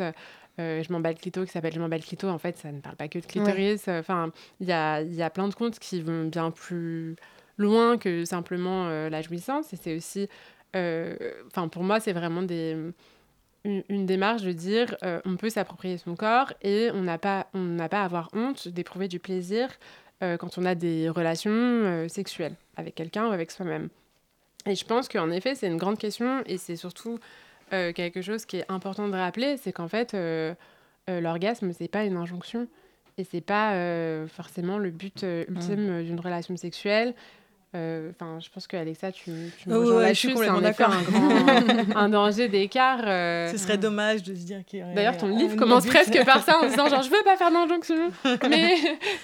[0.60, 2.58] Euh, je m'en bats le clito qui s'appelle Je m'en bats le clito, en fait,
[2.58, 3.88] ça ne parle pas que de clitoris.
[3.88, 7.16] Enfin, il y a, y a plein de comptes qui vont bien plus
[7.58, 9.74] loin que simplement euh, la jouissance.
[9.74, 10.28] Et c'est aussi,
[10.76, 11.16] euh,
[11.47, 12.76] enfin, pour moi, c'est vraiment des
[13.68, 17.47] une, une démarche de dire euh, on peut s'approprier son corps et on n'a pas,
[17.53, 19.70] on n'a pas à avoir honte d'éprouver du plaisir
[20.24, 23.89] euh, quand on a des relations euh, sexuelles avec quelqu'un ou avec soi-même.
[24.65, 27.20] Et je pense qu'en effet, c'est une grande question et c'est surtout
[27.70, 30.15] quelque chose qui est important de rappeler, c'est qu'en fait,
[31.07, 32.70] l'orgasme, c'est pas une injonction
[33.18, 33.74] et c'est pas
[34.28, 37.13] forcément le but euh, ultime d'une relation sexuelle.
[37.78, 40.84] Euh, Enfin, je pense que Alexa, tu, tu me Oh, ouais, je suis complètement effet
[40.84, 43.01] un, grand, un danger d'écart.
[43.05, 45.89] euh, Ce serait dommage de se dire qu'il y aurait D'ailleurs, ton livre commence but.
[45.91, 47.95] presque par ça en disant genre je veux pas faire d'injonction,
[48.49, 48.75] mais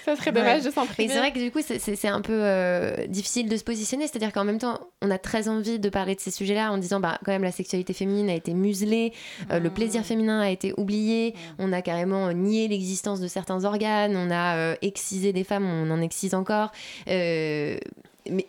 [0.04, 1.12] ça serait dommage de s'en priver.
[1.12, 4.06] c'est vrai que du coup, c'est- un peu euh, difficile de se positionner.
[4.06, 7.00] C'est-à-dire qu'en même temps, on a très envie de parler de ces sujets-là en disant,
[7.00, 9.12] bah, quand même, la sexualité féminine a été muselée,
[9.50, 13.64] euh, le plaisir féminin a été oublié, on a carrément euh, nié l'existence de certains
[13.64, 16.70] organes, on a euh, excisé des femmes, on en excise encore.
[17.08, 17.76] Euh,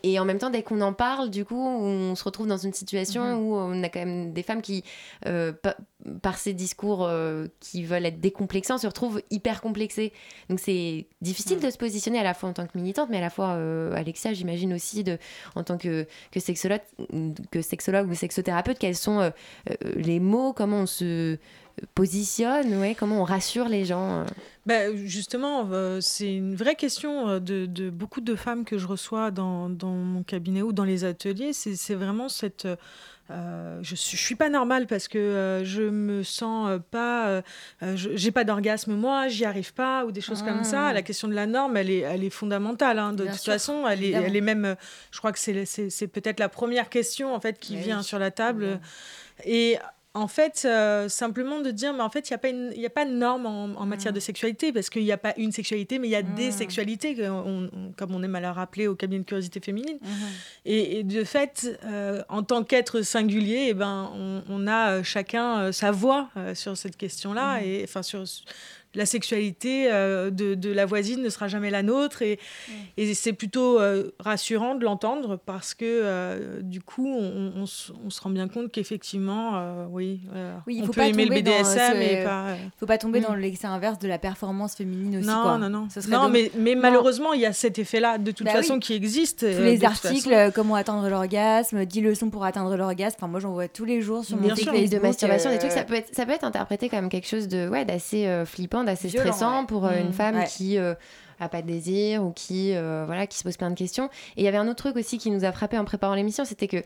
[0.03, 2.71] et en même temps, dès qu'on en parle, du coup, on se retrouve dans une
[2.73, 4.83] situation où on a quand même des femmes qui,
[5.25, 5.75] euh, pa-
[6.21, 10.13] par ces discours euh, qui veulent être décomplexants, se retrouvent hyper complexées.
[10.49, 13.21] Donc c'est difficile de se positionner à la fois en tant que militante, mais à
[13.21, 15.17] la fois, euh, Alexia, j'imagine aussi, de,
[15.55, 16.81] en tant que, que, sexologue,
[17.51, 19.31] que sexologue ou sexothérapeute, quels sont
[19.95, 21.37] les mots, comment on se
[21.93, 24.25] positionne, ouais, comment on rassure les gens.
[24.65, 28.87] Bah, justement, euh, c'est une vraie question euh, de, de beaucoup de femmes que je
[28.87, 31.53] reçois dans, dans mon cabinet ou dans les ateliers.
[31.53, 32.67] C'est c'est vraiment cette...
[33.29, 37.27] euh, je, suis, je suis pas normale parce que euh, je me sens euh, pas,
[37.27, 37.41] euh,
[37.83, 40.87] euh, je- j'ai pas d'orgasme moi, j'y arrive pas ou des choses comme ça.
[40.87, 40.93] Ah.
[40.93, 42.97] La question de la norme, elle est, elle est fondamentale.
[42.97, 43.13] hein.
[43.13, 44.25] De Bien toute sûr, façon, elle est, évidemment.
[44.25, 44.75] elle est même, euh,
[45.11, 47.97] je crois que c'est, c'est, c'est peut-être la première question en fait qui Mais vient
[47.99, 48.03] oui.
[48.03, 48.79] sur la table.
[49.43, 49.77] Et
[50.15, 52.33] en fait, euh, simplement de dire, mais en fait, il
[52.77, 54.15] n'y a, a pas de norme en, en matière Mm.
[54.15, 57.15] de sexualité, parce qu'il n'y a pas une sexualité, mais il y a des sexualités,
[57.15, 59.99] que on- on- comme on aime à la rappeler au cabinet de curiosité féminine.
[60.65, 65.03] Et, et de fait, euh, en tant qu'être singulier, eh ben, on, on a euh,
[65.03, 68.23] chacun sa voix euh, sur cette question-là, et enfin sur
[68.95, 72.39] la sexualité euh, de, de la voisine ne sera jamais la nôtre, et,
[72.97, 77.91] et c'est plutôt euh, rassurant de l'entendre parce que euh, du coup, on, on se-
[78.05, 81.07] on se rend bien compte qu'effectivement, euh, oui, euh, Oui, il on faut peut pas
[81.07, 82.47] aimer le tomber dans BDSM ce- et pas.
[82.49, 83.23] euh, faut pas tomber Mm.
[83.23, 85.27] dans l'excès inverse de la performance féminine aussi.
[85.27, 85.57] non, quoi.
[85.57, 86.81] non, non, Ce serait non, mais, mais Non.
[86.81, 88.79] malheureusement, il y a cet effet-là de toute Bah façon oui.
[88.79, 89.39] qui existe.
[89.39, 90.51] Tous les articles, façon.
[90.55, 93.15] comment atteindre l'orgasme, 10 leçons pour atteindre l'orgasme.
[93.19, 94.89] Enfin, moi, j'en vois tous les jours sur mon Facebook.
[94.89, 97.67] de masturbation, des trucs, ça peut être, ça peut être interprété comme quelque chose de
[97.67, 99.67] ouais, d'assez euh, flippant, d'assez Violent, stressant ouais.
[99.67, 100.45] pour euh, une Mm, femme ouais.
[100.47, 100.93] qui euh,
[101.39, 104.05] a pas de désir ou qui euh, voilà qui se pose plein de questions.
[104.37, 106.45] Et il y avait un autre truc aussi qui nous a frappé en préparant l'émission,
[106.45, 106.81] c'était que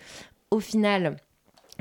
[0.52, 1.18] au final.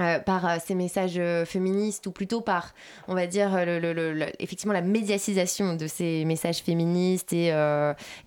[0.01, 2.73] euh, par euh, ces messages euh, féministes ou plutôt par,
[3.09, 7.49] on va dire, le, le- le- le- effectivement la médiatisation de ces messages féministes et,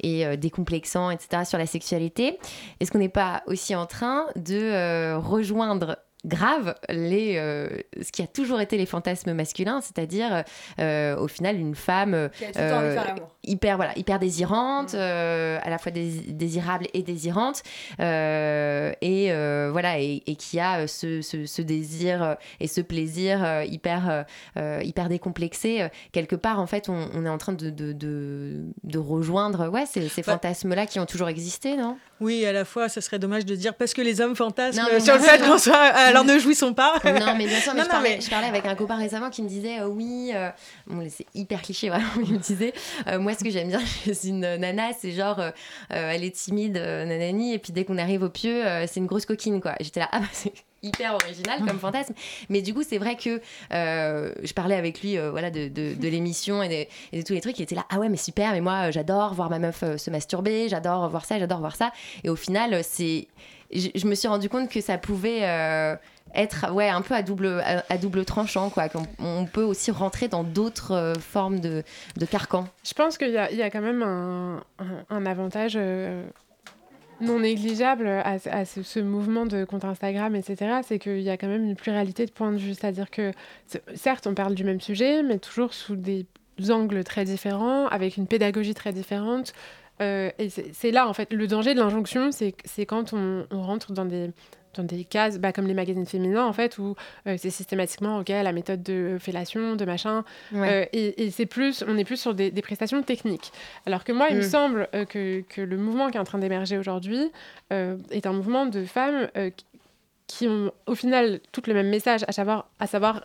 [0.03, 2.37] et décomplexants, etc., sur la sexualité,
[2.81, 7.67] est-ce qu'on n'est pas aussi en train de rejoindre grave les, euh,
[8.01, 10.43] ce qui a toujours été les fantasmes masculins, c'est-à-dire
[10.79, 13.35] euh, au final une femme euh, Qui a tout le temps envie de faire l'amour.
[13.43, 17.63] Hyper voilà hyper désirante, euh, à la fois dés- désirable et désirante,
[17.99, 23.63] euh, et euh, voilà et, et qui a ce, ce- ce désir et ce plaisir
[23.65, 24.25] hyper
[24.83, 25.87] hyper décomplexé.
[26.11, 29.85] Quelque part en fait on, on est en train de, de, de, de rejoindre ouais
[29.85, 31.97] ces, ces Bah, fantasmes là qui ont toujours existé, non?
[32.19, 34.99] Oui, à la fois, ça serait dommage de dire parce que les hommes fantasment Non,
[34.99, 35.75] sur le fait qu'on soit.
[35.75, 36.99] Alors ne jouissons pas.
[37.03, 38.97] Non, mais bien sûr, mais Non, je, non, parlais, mais- je parlais avec un copain
[38.97, 40.31] récemment qui me disait oui,
[40.85, 42.73] bon, c'est hyper cliché vraiment, il me disait
[43.07, 45.51] euh, moi ce que j'aime bien chez une nana, c'est genre euh,
[45.93, 48.99] euh, elle est timide, euh, nanani, et puis dès qu'on arrive au pieu, euh, c'est
[48.99, 49.75] une grosse coquine quoi.
[49.79, 50.51] J'étais là, ah bah c'est
[50.83, 52.13] hyper original comme fantasme.
[52.49, 53.39] Mais du coup, c'est vrai que
[53.73, 57.25] euh, je parlais avec lui euh, voilà, de, de, de l'émission et de, et de
[57.25, 57.57] tous les trucs.
[57.59, 60.09] Il était là, ah ouais, mais super, mais moi j'adore voir ma meuf euh, se
[60.09, 61.93] masturber, j'adore voir ça, j'adore voir ça.
[62.23, 63.27] Et au final, c'est.
[63.73, 65.43] Je, je me suis rendu compte que ça pouvait
[66.35, 68.89] être ouais, un peu à double, à, à double tranchant, quoi.
[68.89, 71.83] Qu'on on peut aussi rentrer dans d'autres euh, formes de,
[72.17, 72.67] de carcans.
[72.85, 74.63] Je pense qu'il y, a- y a quand même un,
[75.09, 76.23] un- avantage euh,
[77.19, 80.79] non négligeable à, à ce, mouvement de compte Instagram, etc.
[80.87, 82.73] C'est qu'il y a quand même une pluralité de points de vue.
[82.73, 83.31] C'est-à-dire que,
[83.67, 86.25] c- certes, on parle du même sujet, mais toujours sous des
[86.69, 89.53] angles très différents, avec une pédagogie très différente.
[90.01, 93.45] Euh, et c'est c'est là, en fait, le danger de l'injonction, c'est c'est quand on
[93.51, 94.31] rentre dans des,
[94.75, 96.95] dans des cases, bah, comme les magazines féminins, en fait, où
[97.27, 100.23] euh, c'est systématiquement, OK, la méthode de fellation, de machin.
[100.53, 100.83] Ouais.
[100.83, 103.51] Euh, et et c'est plus, on est plus sur des, des prestations techniques.
[103.85, 104.49] Alors que moi, il me Mm.
[104.49, 107.31] semble euh, que, que le mouvement qui est en train d'émerger aujourd'hui
[107.73, 109.49] euh, est un mouvement de femmes euh,
[110.27, 113.21] qui- ont au final toutes le même message, à savoir, à savoir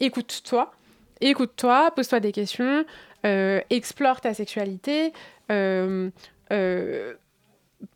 [0.00, 0.72] écoute-toi,
[1.20, 2.84] écoute-toi, pose-toi des questions,
[3.24, 5.12] euh, explore ta sexualité,
[5.52, 6.10] euh,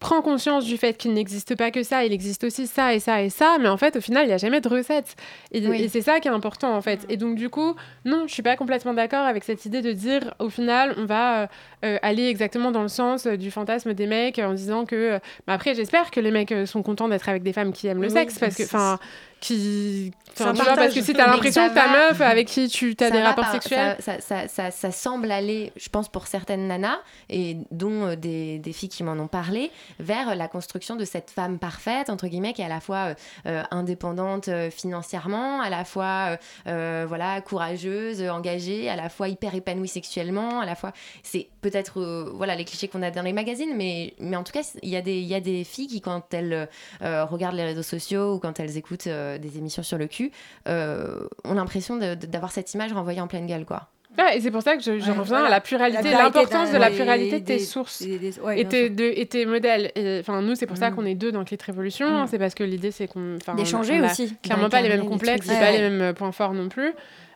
[0.01, 3.23] prends conscience du fait qu'il n'existe pas que ça, il existe aussi ça et ça
[3.23, 5.17] et ça, mais en fait, au final, il n'y a jamais de recette.
[5.53, 5.83] Et, Oui.
[5.83, 7.05] et c'est ça qui est important, en fait.
[7.09, 7.75] Et donc, du coup,
[8.05, 11.43] non, je suis pas complètement d'accord avec cette idée de dire, au final, on va
[11.43, 11.47] euh,
[11.85, 14.95] euh, aller exactement dans le sens euh, du fantasme des mecs en disant que...
[14.97, 18.01] euh, bah après, j'espère que les mecs sont contents d'être avec des femmes qui aiment
[18.03, 18.99] le Oui, sexe, parce que, enfin,
[19.41, 20.13] qui...
[20.33, 22.69] Enfin, tu vois, parce que si tu as Mais l'impression que ta meuf avec qui
[22.69, 23.97] tu as des rapports par- sexuels...
[23.99, 28.17] Ça, ça, ça, ça- ça semble aller, je pense, pour certaines nanas, et dont euh,
[28.17, 32.29] des, des filles qui m'en ont parlé, vers la construction de cette femme parfaite, entre
[32.29, 33.15] guillemets, qui est à la fois euh,
[33.47, 36.37] euh, indépendante euh, financièrement, à la fois
[36.69, 40.93] euh, voilà, courageuse, engagée, à la fois hyper épanouie sexuellement, à la fois.
[41.23, 44.53] C'est peut-être euh, voilà, les clichés qu'on a dans les magazines, mais, mais en tout
[44.53, 46.69] cas, il y, a des- il y a des filles qui, quand elles
[47.03, 50.31] euh, regardent les réseaux sociaux ou quand elles écoutent euh, des émissions sur le cul,
[50.69, 53.89] euh, ont l'impression d'avoir cette image renvoyée en pleine gueule, quoi.
[54.17, 55.47] Ouais, et c'est pour ça que je, je Ouais, reviens voilà.
[55.47, 58.59] à la pluralité, l'importance de la des- pluralité de tes des- sources des- des- ouais,
[58.61, 59.93] et, tes, de- et tes modèles.
[60.21, 60.95] Enfin, nous, c'est pour ça Mm.
[60.97, 62.07] qu'on est deux dans de Révolution.
[62.09, 62.29] hein, Mm.
[62.29, 63.39] C'est parce que l'idée, c'est qu'on.
[63.57, 66.93] D'échanger aussi, Clairement pas les mêmes complexes, pas les mêmes points forts non plus.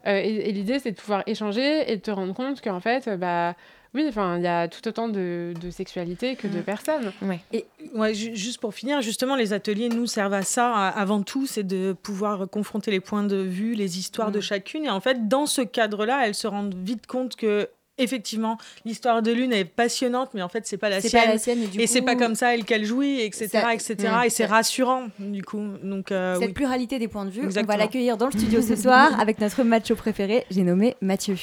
[0.09, 3.09] Euh, et et l'idée, c'est de pouvoir échanger et de te rendre compte qu'en fait,
[3.19, 3.55] bah.
[3.95, 6.63] Oui, enfin, il y a tout autant de, de sexualité que de Mm.
[6.63, 7.13] personnes.
[7.53, 10.73] Et ouais, ju- juste pour finir, justement, les ateliers nous servent à ça.
[10.75, 14.33] à- Avant tout, c'est de pouvoir confronter les points de vue, les histoires Mm.
[14.33, 14.85] de chacune.
[14.87, 17.69] Et en fait, dans ce cadre-là, elles se rendent vite compte que.
[17.99, 21.25] Effectivement, l'histoire de l'une est passionnante, mais en fait, c'est pas la C'est sienne.
[21.25, 23.97] pas la sienne, et du c'est pas comme ça elle qu'elle jouit, etc., Ça- etc.
[24.23, 24.25] Mm.
[24.25, 25.63] Et c'est rassurant, du coup.
[25.83, 26.53] Donc, euh, Cette oui.
[26.55, 27.77] pluralité des points de vue, on Exactement.
[27.77, 31.37] va l'accueillir dans le studio ce soir avec notre macho préféré, j'ai nommé Mathieu.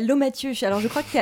[0.00, 1.18] Hello Mathieu, alors je crois que...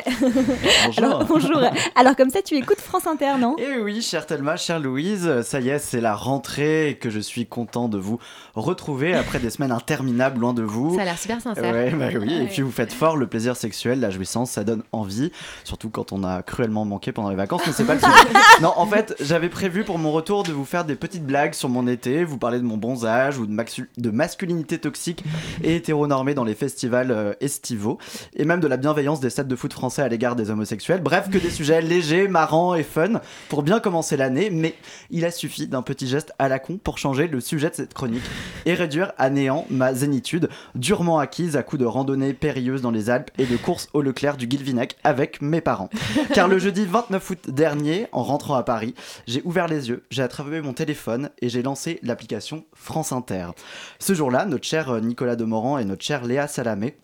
[0.86, 0.98] Bonjour.
[1.04, 1.62] Alors, bonjour.
[1.94, 3.56] Alors comme ça tu écoutes France Inter, non?
[3.58, 7.18] Eh oui, chère Thelma, chère Louise, ça y est, c'est la rentrée et que je
[7.18, 8.18] suis content de vous
[8.54, 10.94] retrouver après des semaines interminables loin de vous.
[10.94, 11.72] Ça a l'air super sincère.
[11.72, 12.46] Ouais, bah oui, et Ouais.
[12.52, 15.32] puis vous faites fort le plaisir sexuel, la jouissance, ça donne envie,
[15.64, 18.12] surtout quand on a cruellement manqué pendant les vacances, mais c'est pas le sujet.
[18.60, 21.70] non, en fait, j'avais prévu pour mon retour de vous faire des petites blagues sur
[21.70, 25.24] mon été, vous parler de mon bronzage ou de, maxu- de masculinité toxique
[25.64, 27.96] et hétéronormée dans les festivals euh, estivaux,
[28.34, 31.00] et même de la bienveillance des stades de foot français à l'égard des homosexuels.
[31.00, 34.74] Bref, que des sujets légers, marrants et fun pour bien commencer l'année, mais
[35.10, 37.94] il a suffi d'un petit geste à la con pour changer le sujet de cette
[37.94, 38.24] chronique
[38.64, 43.10] et réduire à néant ma zénitude, durement acquise à coups de randonnées périlleuses dans les
[43.10, 45.90] Alpes et de courses au Leclerc du Guilvinec avec mes parents.
[46.34, 48.94] Car le jeudi 29 août dernier, en rentrant à Paris,
[49.26, 53.48] j'ai ouvert les yeux, j'ai attrapé mon téléphone et j'ai lancé l'application France Inter.
[53.98, 56.96] Ce jour-là, notre cher euh, Nicolas Demorand et notre chère Léa Salamé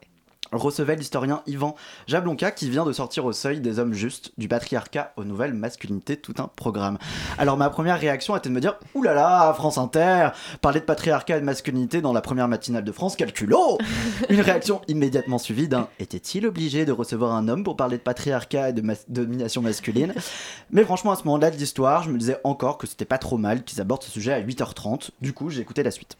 [0.53, 1.75] recevait l'historien Yvan
[2.07, 6.17] Jablonka qui vient de sortir au seuil des hommes justes du patriarcat aux nouvelles masculinités
[6.17, 6.99] tout un programme.
[7.39, 10.29] Alors ma première réaction était de me dire Ouh là là, France Inter,
[10.61, 13.79] parler de patriarcat et de masculinité dans la première matinale de France, quel culot
[14.29, 18.71] Une réaction immédiatement suivie d'un Était-il obligé de recevoir un homme pour parler de patriarcat
[18.71, 20.15] et de mas- domination masculine?
[20.71, 23.39] Mais franchement à ce moment-là de l'histoire, je me disais encore que c'était pas trop
[23.39, 25.11] mal qu'ils abordent ce sujet à 8h30.
[25.21, 26.17] Du coup, j'ai écouté la suite.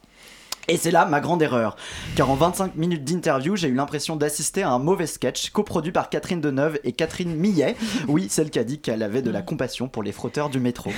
[0.69, 1.75] Et c'est là ma grande erreur,
[2.15, 6.09] car en 25 minutes d'interview, j'ai eu l'impression d'assister à un mauvais sketch coproduit par
[6.09, 7.75] Catherine Deneuve et Catherine Millet,
[8.09, 10.93] oui, celle qui a dit qu'elle avait de la compassion pour les frotteurs du métro.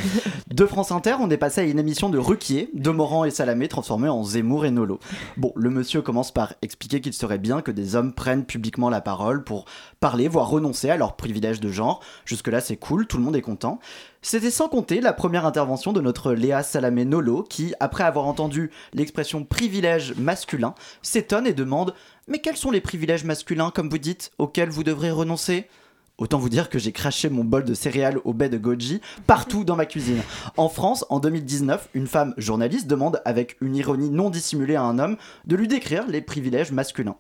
[0.51, 3.69] De France Inter, on est passé à une émission de Ruquier, de Morand et Salamé
[3.69, 5.01] transformée en Zemmour et Nolo.
[5.39, 9.01] Bon, le monsieur commence par expliquer qu'il serait bien que des hommes prennent publiquement la
[9.01, 9.65] parole pour
[9.99, 12.01] parler, voire renoncer à leurs privilèges de genre.
[12.27, 13.81] Jusque-là, c'est cool, tout le monde est content.
[14.27, 18.71] C'était sans compter la première intervention de notre Léa Salamé Nolo qui, après avoir entendu
[18.95, 21.93] l'expression privilège masculin, s'étonne et demande
[22.27, 25.69] Mais quels sont les privilèges masculins, comme vous dites, auxquels vous devrez renoncer?
[26.17, 29.63] Autant vous dire que j'ai craché mon bol de céréales au baie de goji partout
[29.63, 30.23] dans ma cuisine.
[30.57, 34.99] En France, en 2019, une femme journaliste demande avec une ironie non dissimulée à un
[34.99, 37.17] homme de lui décrire les privilèges masculins.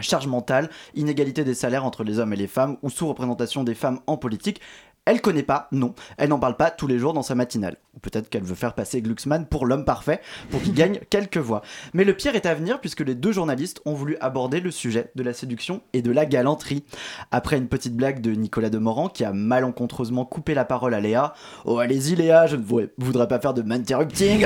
[0.00, 4.00] Charge mentale, inégalité des salaires entre les hommes et les femmes ou sous-représentation des femmes
[4.06, 4.60] en politique.
[5.06, 7.76] Elle connaît pas, non, elle n'en parle pas tous les jours dans sa matinale.
[7.94, 11.62] Ou peut-être qu'elle veut faire passer Glucksmann pour l'homme parfait, pour qu'il gagne quelques voix.
[11.94, 15.12] Mais le pire est à venir puisque les deux journalistes ont voulu aborder le sujet
[15.14, 16.84] de la séduction et de la galanterie.
[17.30, 21.34] Après une petite blague de Nicolas Demorand qui a malencontreusement coupé la parole à Léa.
[21.64, 24.44] Oh allez-y Léa, je ne voudrais- voudrais pas faire de interrupting.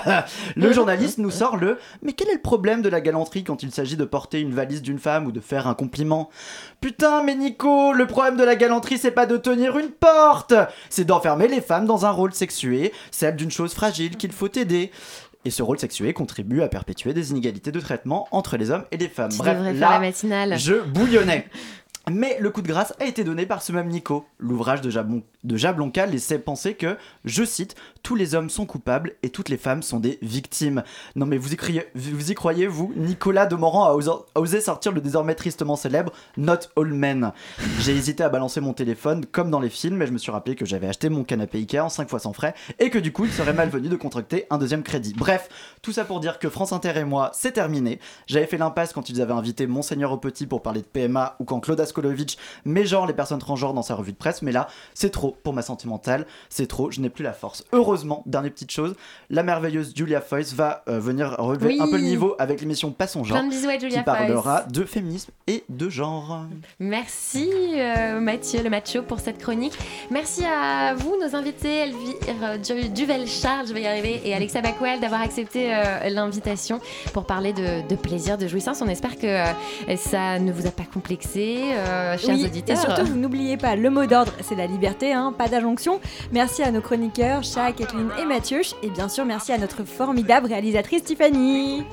[0.56, 3.70] le journaliste nous sort le Mais quel est le problème de la galanterie quand il
[3.70, 6.30] s'agit de porter une valise d'une femme ou de faire un compliment?
[6.80, 10.54] Putain mais Nico, le problème de la galanterie c'est pas de tenir une porte,
[10.88, 14.90] c'est d'enfermer les femmes dans un rôle sexué, celle d'une chose fragile qu'il faut aider.
[15.44, 18.96] Et ce rôle sexué contribue à perpétuer des inégalités de traitement entre les hommes et
[18.98, 19.30] les femmes.
[19.30, 20.58] Tu Bref, devrais là, faire la matinale.
[20.58, 21.46] je bouillonnais.
[22.10, 24.26] Mais le coup de grâce a été donné par ce même Nico.
[24.38, 29.14] L'ouvrage de, Jablon- de Jablonka laissait penser que, je cite, tous les hommes sont coupables
[29.22, 30.82] et toutes les femmes sont des victimes.
[31.16, 31.56] Non mais vous y,
[31.94, 36.68] vous y croyez, vous Nicolas Demorand a a osé sortir le désormais tristement célèbre Not
[36.76, 37.32] All Men.
[37.80, 40.54] J'ai hésité à balancer mon téléphone comme dans les films, mais je me suis rappelé
[40.54, 43.24] que j'avais acheté mon canapé Ikea en 5 fois sans frais et que du coup
[43.24, 45.14] il serait malvenu de contracter un deuxième crédit.
[45.16, 45.48] Bref,
[45.82, 48.00] tout ça pour dire que France Inter et moi, c'est terminé.
[48.26, 51.44] J'avais fait l'impasse quand ils avaient invité Monseigneur au Petit pour parler de PMA ou
[51.44, 54.68] quand Claude Daskolovic met genre les personnes transgenres dans sa revue de presse, mais là,
[54.94, 57.64] c'est trop pour ma sentimentale, c'est trop, je n'ai plus la force.
[57.90, 58.94] Heureusement, dernière petite chose,
[59.30, 61.78] la merveilleuse Julia Foyce va euh, venir relever Oui.
[61.80, 64.58] un peu le niveau avec l'émission Passons genre, Plein de bisous à Julia qui parlera
[64.60, 64.72] Foyce.
[64.72, 66.42] de féminisme et de genre.
[66.78, 69.76] Merci euh, Mathieu le macho pour cette chronique.
[70.12, 75.00] Merci à vous, nos invités, Elvire Du- Duvel-Charles, je vais y arriver, et Alexa Backwell
[75.00, 76.78] d'avoir accepté euh, l'invitation
[77.12, 78.80] pour parler de, de plaisir, de jouissance.
[78.82, 82.76] On espère que euh, ça ne vous a pas complexé, euh, chers Oui, auditeurs.
[82.76, 85.98] Et surtout, vous n'oubliez pas, le mot d'ordre, c'est la liberté, hein, pas d'injonction.
[86.30, 88.60] Merci à nos chroniqueurs, Chat, Kathleen et Mathieu.
[88.82, 91.84] Et bien sûr, merci à notre formidable réalisatrice Tiffany.